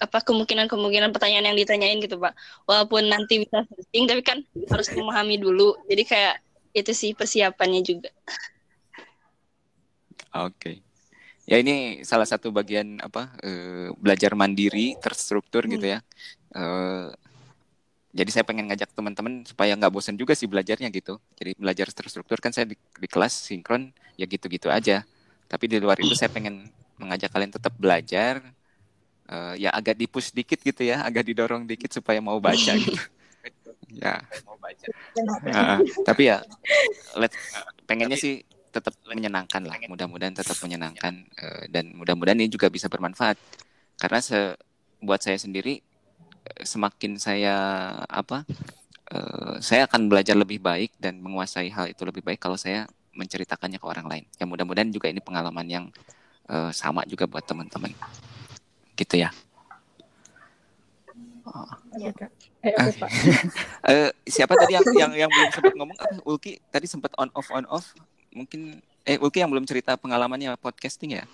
apa 0.00 0.18
kemungkinan-kemungkinan 0.24 1.12
pertanyaan 1.12 1.52
yang 1.52 1.58
ditanyain 1.58 2.00
gitu 2.00 2.16
pak 2.16 2.32
walaupun 2.64 3.12
nanti 3.12 3.44
bisa 3.44 3.64
searching 3.68 4.08
tapi 4.08 4.22
kan 4.24 4.40
harus 4.72 4.88
memahami 4.96 5.36
dulu 5.36 5.76
jadi 5.84 6.02
kayak 6.08 6.34
itu 6.72 6.92
sih 6.96 7.10
persiapannya 7.12 7.84
juga 7.84 8.08
oke 10.32 10.56
okay. 10.56 10.76
ya 11.44 11.60
ini 11.60 12.00
salah 12.08 12.24
satu 12.24 12.48
bagian 12.48 13.04
apa 13.04 13.36
uh, 13.44 13.92
belajar 14.00 14.32
mandiri 14.32 14.96
terstruktur 14.96 15.68
gitu 15.68 15.76
hmm. 15.76 15.76
gitu 15.76 15.86
ya 15.92 15.98
uh, 16.56 17.12
jadi 18.12 18.28
saya 18.28 18.44
pengen 18.44 18.68
ngajak 18.68 18.92
teman-teman 18.92 19.40
supaya 19.48 19.72
nggak 19.72 19.88
bosan 19.88 20.20
juga 20.20 20.36
sih 20.36 20.44
belajarnya 20.44 20.92
gitu. 20.92 21.16
Jadi 21.32 21.56
belajar 21.56 21.88
terstruktur 21.88 22.36
kan 22.44 22.52
saya 22.52 22.68
di, 22.68 22.76
di 22.76 23.08
kelas 23.08 23.32
sinkron 23.32 23.88
ya 24.20 24.28
gitu-gitu 24.28 24.68
aja. 24.68 25.00
Tapi 25.48 25.64
di 25.64 25.80
luar 25.80 25.96
itu 25.96 26.12
saya 26.12 26.28
pengen 26.28 26.68
mengajak 27.00 27.32
kalian 27.32 27.48
tetap 27.56 27.72
belajar 27.80 28.44
uh, 29.32 29.56
ya 29.56 29.72
agak 29.72 29.96
dipush 29.96 30.28
dikit 30.28 30.60
gitu 30.60 30.84
ya 30.84 31.00
agak 31.08 31.24
didorong 31.24 31.64
dikit 31.64 31.88
supaya 31.88 32.20
mau 32.20 32.36
baca 32.36 32.76
gitu. 32.84 33.00
Ya. 33.88 34.20
Mau 34.44 34.60
baca. 34.60 34.86
Uh, 35.48 35.80
tapi 36.04 36.28
ya 36.28 36.44
let 37.16 37.32
pengennya 37.88 38.20
sih 38.20 38.44
tetap 38.72 38.92
menyenangkan 39.08 39.64
lah. 39.64 39.80
mudah-mudahan 39.88 40.36
tetap 40.36 40.60
menyenangkan. 40.60 41.24
uh, 41.40 41.64
dan 41.72 41.96
mudah-mudahan 41.96 42.36
ini 42.44 42.52
juga 42.52 42.68
bisa 42.68 42.92
bermanfaat. 42.92 43.40
Karena 43.96 44.20
se 44.20 44.52
buat 45.00 45.24
saya 45.24 45.40
sendiri 45.40 45.80
semakin 46.62 47.18
saya 47.18 47.56
apa 48.06 48.42
uh, 49.12 49.56
saya 49.62 49.86
akan 49.86 50.08
belajar 50.08 50.34
lebih 50.34 50.58
baik 50.58 50.94
dan 50.98 51.20
menguasai 51.20 51.68
hal 51.70 51.86
itu 51.90 52.02
lebih 52.02 52.24
baik 52.24 52.40
kalau 52.40 52.58
saya 52.58 52.88
menceritakannya 53.12 53.76
ke 53.76 53.86
orang 53.86 54.06
lain. 54.08 54.24
Ya 54.40 54.44
mudah-mudahan 54.48 54.88
juga 54.88 55.12
ini 55.12 55.20
pengalaman 55.20 55.66
yang 55.68 55.84
uh, 56.48 56.72
sama 56.72 57.04
juga 57.04 57.28
buat 57.28 57.44
teman-teman. 57.44 57.92
Gitu 58.96 59.20
ya. 59.20 59.30
Oh. 61.44 61.68
Ya. 61.98 62.12
Eh, 62.62 62.72
okay. 62.72 63.02
uh, 63.84 64.10
siapa 64.34 64.54
tadi 64.54 64.78
yang 64.78 64.86
yang 64.94 65.12
yang 65.26 65.30
belum 65.30 65.50
sempat 65.52 65.74
ngomong 65.76 65.98
apa? 65.98 66.16
Ulki 66.24 66.62
tadi 66.72 66.86
sempat 66.88 67.12
on 67.20 67.28
off 67.36 67.50
on 67.52 67.66
off. 67.68 67.92
Mungkin 68.32 68.80
eh 69.04 69.20
Ulki 69.20 69.44
yang 69.44 69.52
belum 69.52 69.68
cerita 69.68 69.98
pengalamannya 69.98 70.56
podcasting 70.56 71.20
ya? 71.20 71.24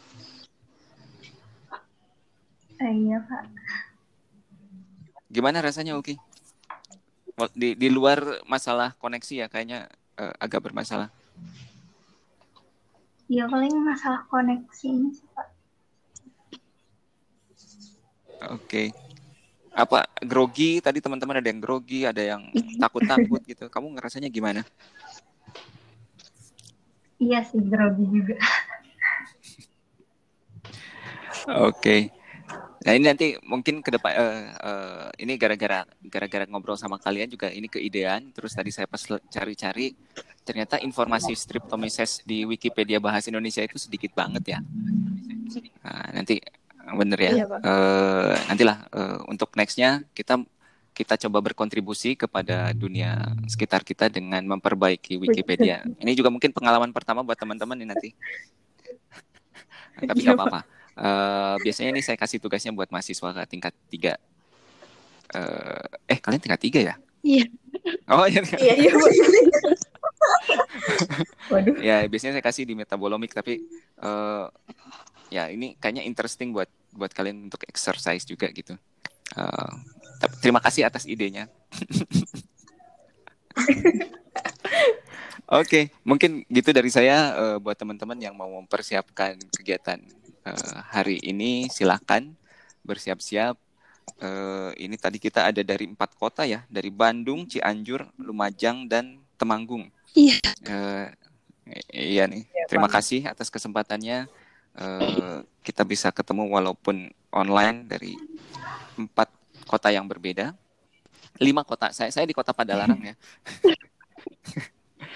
Uh, 2.79 2.95
iya, 2.95 3.19
Pak. 3.27 3.43
Gimana 5.29 5.61
rasanya 5.61 5.93
Uki? 6.01 6.17
Di 7.55 7.77
di 7.79 7.89
luar 7.93 8.43
masalah 8.49 8.97
koneksi 8.99 9.45
ya 9.45 9.47
kayaknya 9.47 9.87
uh, 10.19 10.35
agak 10.41 10.65
bermasalah. 10.65 11.13
Iya 13.29 13.45
paling 13.45 13.77
masalah 13.85 14.25
koneksi 14.33 14.87
ini 14.89 15.11
sih 15.13 15.29
Pak. 15.37 15.47
Oke. 18.57 18.65
Okay. 18.65 18.87
Apa 19.77 20.09
grogi 20.25 20.83
tadi 20.83 20.99
teman-teman 20.99 21.39
ada 21.39 21.49
yang 21.53 21.61
grogi, 21.63 22.03
ada 22.09 22.19
yang 22.19 22.51
takut-takut 22.81 23.39
gitu. 23.47 23.69
Kamu 23.71 23.95
ngerasanya 23.95 24.33
gimana? 24.33 24.65
Iya 27.21 27.45
sih 27.47 27.63
grogi 27.63 28.05
juga. 28.09 28.37
Oke. 31.47 31.79
Okay. 31.79 32.01
Nah 32.89 32.97
ini 32.97 33.05
nanti 33.05 33.37
mungkin 33.45 33.85
ke 33.85 33.93
depan 33.93 34.17
uh, 34.17 34.41
uh, 34.65 35.09
ini 35.21 35.37
gara-gara 35.37 35.85
gara-gara 36.09 36.49
ngobrol 36.49 36.81
sama 36.81 36.97
kalian 36.97 37.29
juga 37.29 37.53
ini 37.53 37.69
keidean. 37.69 38.33
Terus 38.33 38.57
tadi 38.57 38.73
saya 38.73 38.89
pas 38.89 39.05
cari-cari 39.05 39.93
ternyata 40.41 40.81
informasi 40.81 41.37
streptomyces 41.37 42.25
di 42.25 42.49
Wikipedia 42.49 42.97
bahasa 42.97 43.29
Indonesia 43.29 43.61
itu 43.61 43.77
sedikit 43.77 44.17
banget 44.17 44.57
ya. 44.57 44.65
Nah, 45.85 46.17
nanti 46.17 46.41
bener 46.97 47.21
ya. 47.21 47.33
Iya, 47.37 47.47
uh, 47.61 48.33
nantilah 48.49 48.77
uh, 48.97 49.21
untuk 49.29 49.53
nextnya 49.53 50.09
kita 50.17 50.41
kita 50.97 51.21
coba 51.29 51.45
berkontribusi 51.45 52.17
kepada 52.17 52.73
dunia 52.73 53.37
sekitar 53.53 53.85
kita 53.85 54.09
dengan 54.09 54.41
memperbaiki 54.49 55.21
Wikipedia. 55.21 55.85
Ini 56.01 56.17
juga 56.17 56.33
mungkin 56.33 56.57
pengalaman 56.57 56.97
pertama 56.97 57.21
buat 57.21 57.37
teman-teman 57.37 57.77
nih 57.77 57.89
nanti. 57.93 58.09
Tapi 60.09 60.25
nggak 60.25 60.41
apa-apa. 60.41 60.78
Uh, 60.99 61.55
biasanya 61.63 61.95
ini 61.95 62.03
saya 62.03 62.19
kasih 62.19 62.43
tugasnya 62.43 62.75
buat 62.75 62.91
mahasiswa 62.91 63.31
ke 63.31 63.43
tingkat 63.47 63.75
tiga. 63.87 64.19
Uh, 65.31 65.87
eh 66.11 66.19
kalian 66.19 66.43
tingkat 66.43 66.59
tiga 66.59 66.81
ya? 66.83 66.95
Iya. 67.23 67.47
Oh 68.11 68.27
iya. 68.27 68.43
Iya 68.43 68.75
iya. 68.75 68.93
Waduh. 71.55 71.79
Ya 71.79 72.03
biasanya 72.11 72.35
saya 72.39 72.45
kasih 72.45 72.67
di 72.67 72.75
metabolomik 72.75 73.31
tapi 73.31 73.63
uh, 74.03 74.51
ya 75.31 75.47
ini 75.55 75.79
kayaknya 75.79 76.03
interesting 76.03 76.51
buat 76.51 76.67
buat 76.91 77.15
kalian 77.15 77.47
untuk 77.47 77.63
exercise 77.71 78.27
juga 78.27 78.51
gitu. 78.51 78.75
Uh, 79.39 79.71
terima 80.43 80.59
kasih 80.59 80.83
atas 80.83 81.07
idenya. 81.07 81.47
Oke, 85.49 85.65
okay, 85.65 85.85
mungkin 86.05 86.45
gitu 86.53 86.77
dari 86.77 86.93
saya 86.93 87.33
uh, 87.33 87.57
buat 87.57 87.73
teman-teman 87.73 88.21
yang 88.21 88.37
mau 88.37 88.53
mempersiapkan 88.61 89.41
kegiatan 89.57 89.97
uh, 90.55 90.81
hari 90.89 91.21
ini 91.25 91.69
silakan 91.69 92.33
bersiap-siap. 92.87 93.57
Uh, 94.19 94.73
ini 94.81 94.97
tadi 94.97 95.21
kita 95.21 95.47
ada 95.53 95.61
dari 95.61 95.85
empat 95.85 96.17
kota 96.17 96.49
ya, 96.49 96.65
dari 96.73 96.89
Bandung, 96.89 97.45
Cianjur, 97.45 98.09
Lumajang, 98.17 98.89
dan 98.89 99.21
Temanggung. 99.37 99.93
Iya. 100.17 100.41
Uh, 100.65 101.07
iya 101.93 102.25
nih. 102.25 102.49
Ya, 102.49 102.65
Terima 102.67 102.89
kasih 102.89 103.29
atas 103.29 103.53
kesempatannya. 103.53 104.27
Uh, 104.79 105.43
kita 105.63 105.83
bisa 105.83 106.09
ketemu 106.15 106.49
walaupun 106.49 107.11
online 107.35 107.85
dari 107.85 108.17
empat 108.97 109.29
kota 109.69 109.93
yang 109.93 110.09
berbeda. 110.09 110.57
Lima 111.39 111.63
kota. 111.63 111.93
Saya 111.93 112.11
saya 112.11 112.25
di 112.25 112.35
kota 112.35 112.57
Padalarang 112.57 113.13
ya. 113.13 113.15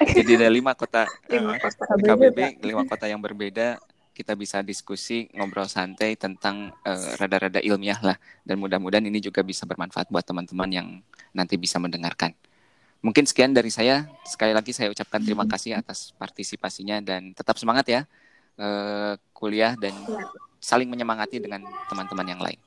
Jadi 0.03 0.35
ada 0.35 0.51
lima 0.51 0.75
kota, 0.75 1.07
lima 1.31 1.59
kota 1.63 1.85
KBB, 1.87 2.59
lima 2.65 2.83
kota 2.87 3.07
yang 3.07 3.23
berbeda 3.23 3.79
kita 4.23 4.39
bisa 4.39 4.63
diskusi 4.63 5.27
ngobrol 5.35 5.67
santai 5.67 6.15
tentang 6.15 6.71
uh, 6.87 7.11
rada-rada 7.19 7.59
ilmiah 7.59 7.99
lah 7.99 8.15
dan 8.47 8.63
mudah-mudahan 8.63 9.03
ini 9.03 9.19
juga 9.19 9.43
bisa 9.43 9.67
bermanfaat 9.67 10.07
buat 10.15 10.23
teman-teman 10.23 10.71
yang 10.71 10.89
nanti 11.35 11.59
bisa 11.59 11.83
mendengarkan. 11.83 12.31
Mungkin 13.03 13.27
sekian 13.27 13.51
dari 13.51 13.67
saya. 13.75 14.07
Sekali 14.23 14.55
lagi 14.55 14.71
saya 14.71 14.95
ucapkan 14.95 15.19
terima 15.19 15.43
kasih 15.43 15.75
atas 15.75 16.15
partisipasinya 16.15 17.03
dan 17.03 17.35
tetap 17.35 17.59
semangat 17.59 17.91
ya 17.91 18.01
uh, 18.63 19.19
kuliah 19.35 19.75
dan 19.75 19.91
saling 20.63 20.87
menyemangati 20.87 21.43
dengan 21.43 21.67
teman-teman 21.91 22.27
yang 22.31 22.39
lain. 22.39 22.63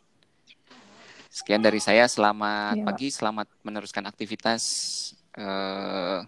Sekian 1.32 1.64
dari 1.64 1.80
saya. 1.80 2.04
Selamat 2.12 2.76
ya. 2.76 2.84
pagi, 2.84 3.08
selamat 3.16 3.48
meneruskan 3.64 4.04
aktivitas. 4.04 4.64
Uh, 5.40 6.20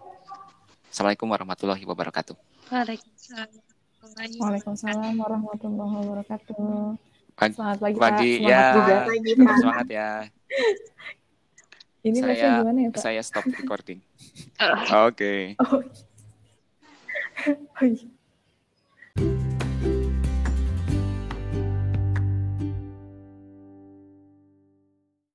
Assalamualaikum 0.88 1.28
warahmatullahi 1.28 1.84
wabarakatuh. 1.84 2.32
Waalaikumsalam. 2.72 3.77
Waalaikumsalam 3.98 5.14
warahmatullahi 5.18 5.94
wabarakatuh. 5.98 6.94
Pagi, 7.34 7.54
Selamat 7.54 7.78
pagi, 7.82 7.96
pagi 7.98 8.30
Pak. 8.38 8.46
ya. 8.46 8.64
juga. 8.74 8.96
Pagi, 9.06 9.32
Pak. 9.34 9.56
Semangat 9.58 9.88
ya. 9.90 10.10
Ini 12.06 12.18
saya, 12.22 12.62
gimana 12.62 12.78
ya, 12.78 12.90
Pak? 12.94 13.00
Saya 13.02 13.20
stop 13.26 13.46
recording. 13.50 13.98
Oke. 15.06 15.10
Okay. 15.10 15.42
Oh. 15.58 15.82
oh 17.78 17.86
iya. 17.86 18.17